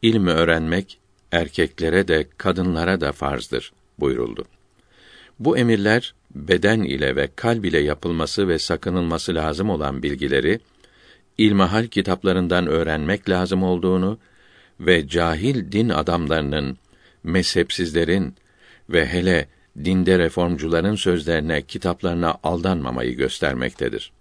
[0.01, 0.99] ilmi öğrenmek
[1.31, 4.45] erkeklere de kadınlara da farzdır buyuruldu.
[5.39, 10.59] Bu emirler beden ile ve kalb ile yapılması ve sakınılması lazım olan bilgileri
[11.37, 14.19] ilmihal kitaplarından öğrenmek lazım olduğunu
[14.79, 16.77] ve cahil din adamlarının,
[17.23, 18.35] mezhepsizlerin
[18.89, 19.47] ve hele
[19.85, 24.11] dinde reformcuların sözlerine, kitaplarına aldanmamayı göstermektedir.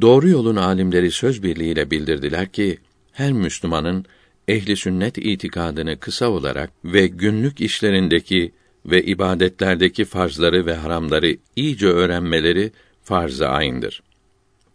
[0.00, 2.78] Doğru yolun alimleri söz birliğiyle bildirdiler ki
[3.12, 4.04] her Müslümanın
[4.48, 8.52] ehli sünnet itikadını kısa olarak ve günlük işlerindeki
[8.86, 14.02] ve ibadetlerdeki farzları ve haramları iyice öğrenmeleri farz-ı ayn'dır.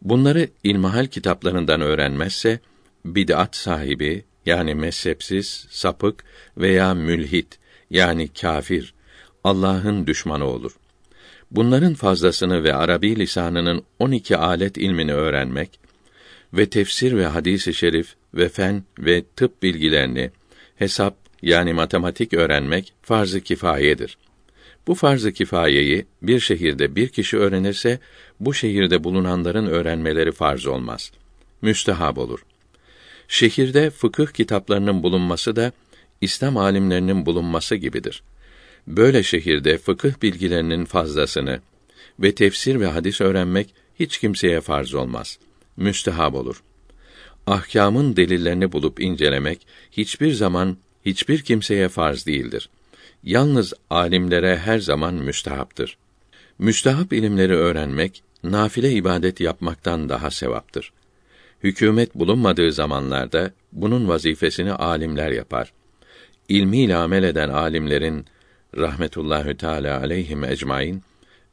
[0.02, 2.60] Bunları ilmihal kitaplarından öğrenmezse
[3.06, 6.24] bid'at sahibi yani mezhepsiz, sapık
[6.58, 7.60] veya mülhit
[7.90, 8.94] yani kafir
[9.48, 10.72] Allah'ın düşmanı olur.
[11.52, 15.80] Bunların fazlasını ve Arabi lisanının 12 alet ilmini öğrenmek
[16.54, 20.32] ve tefsir ve hadis-i şerif ve fen ve tıp bilgilerini
[20.76, 24.18] hesap yani matematik öğrenmek farz-ı kifayedir.
[24.88, 28.00] Bu farz-ı kifayeyi bir şehirde bir kişi öğrenirse
[28.40, 31.12] bu şehirde bulunanların öğrenmeleri farz olmaz.
[31.62, 32.40] Müstehab olur.
[33.28, 35.72] Şehirde fıkıh kitaplarının bulunması da
[36.22, 38.24] İslam alimlerinin bulunması gibidir.
[38.88, 41.60] Böyle şehirde fıkıh bilgilerinin fazlasını
[42.20, 45.40] ve tefsir ve hadis öğrenmek hiç kimseye farz olmaz.
[45.78, 46.64] Müstehab olur.
[47.48, 52.70] Ahkamın delillerini bulup incelemek hiçbir zaman hiçbir kimseye farz değildir.
[53.24, 55.98] Yalnız alimlere her zaman müstehaptır.
[56.60, 60.92] Müstehap ilimleri öğrenmek nafile ibadet yapmaktan daha sevaptır.
[61.64, 65.74] Hükümet bulunmadığı zamanlarda bunun vazifesini alimler yapar.
[66.50, 68.26] İlmiyle amel eden alimlerin
[68.78, 71.04] rahmetullahü teala aleyhim ecmaîn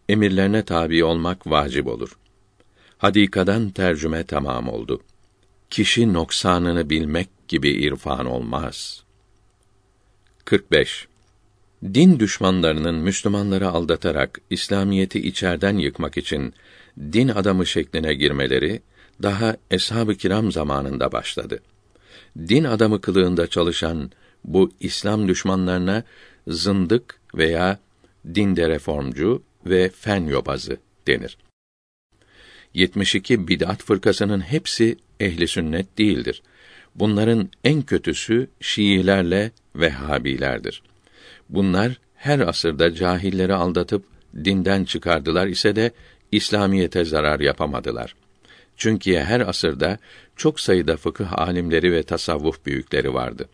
[0.09, 2.17] emirlerine tabi olmak vacip olur.
[2.99, 5.01] Hadikadan tercüme tamam oldu.
[5.71, 9.03] Kişi noksanını bilmek gibi irfan olmaz.
[10.45, 11.09] 45.
[11.85, 16.55] Din düşmanlarının Müslümanları aldatarak İslamiyeti içerden yıkmak için
[16.99, 18.83] din adamı şekline girmeleri
[19.23, 21.61] daha eshab-ı kiram zamanında başladı.
[22.39, 24.11] Din adamı kılığında çalışan
[24.45, 26.03] bu İslam düşmanlarına
[26.47, 27.79] zındık veya
[28.35, 30.77] dinde reformcu ve fen yobazı
[31.07, 31.39] denir.
[32.75, 36.43] 72 bid'at fırkasının hepsi ehli sünnet değildir.
[36.95, 40.83] Bunların en kötüsü Şiilerle Vehhabilerdir.
[41.49, 44.05] Bunlar her asırda cahilleri aldatıp
[44.45, 45.91] dinden çıkardılar ise de
[46.33, 48.15] İslamiyete zarar yapamadılar.
[48.77, 49.99] Çünkü her asırda
[50.37, 53.49] çok sayıda fıkıh alimleri ve tasavvuf büyükleri vardı.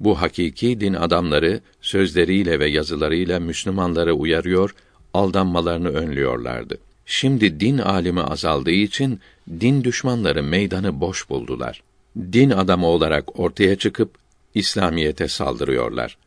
[0.00, 4.74] Bu hakiki din adamları sözleriyle ve yazılarıyla Müslümanları uyarıyor,
[5.14, 6.78] aldanmalarını önlüyorlardı.
[7.06, 9.20] Şimdi din alimi azaldığı için
[9.60, 11.82] din düşmanları meydanı boş buldular.
[12.16, 14.10] Din adamı olarak ortaya çıkıp
[14.54, 16.18] İslamiyete saldırıyorlar.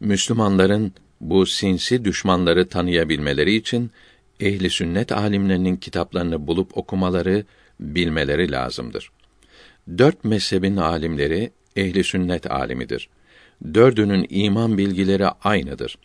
[0.00, 3.90] Müslümanların bu sinsi düşmanları tanıyabilmeleri için
[4.40, 7.44] ehli sünnet alimlerinin kitaplarını bulup okumaları,
[7.80, 9.10] bilmeleri lazımdır.
[9.98, 13.08] Dört mezhebin alimleri ehli sünnet alimidir.
[13.74, 15.98] Dördünün iman bilgileri aynıdır.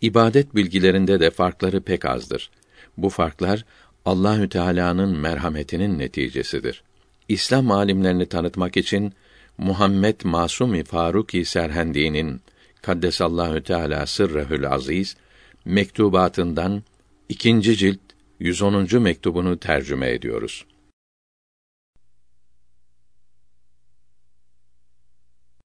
[0.00, 2.50] İbadet bilgilerinde de farkları pek azdır.
[2.96, 3.64] Bu farklar
[4.04, 6.82] Allahü Teala'nın merhametinin neticesidir.
[7.28, 9.12] İslam alimlerini tanıtmak için
[9.58, 12.40] Muhammed Masumi Faruki Serhendi'nin
[12.82, 15.16] Kaddesallahu Teala sırrehül aziz
[15.64, 16.82] mektubatından
[17.28, 18.00] ikinci cilt
[18.40, 19.02] 110.
[19.02, 20.64] mektubunu tercüme ediyoruz.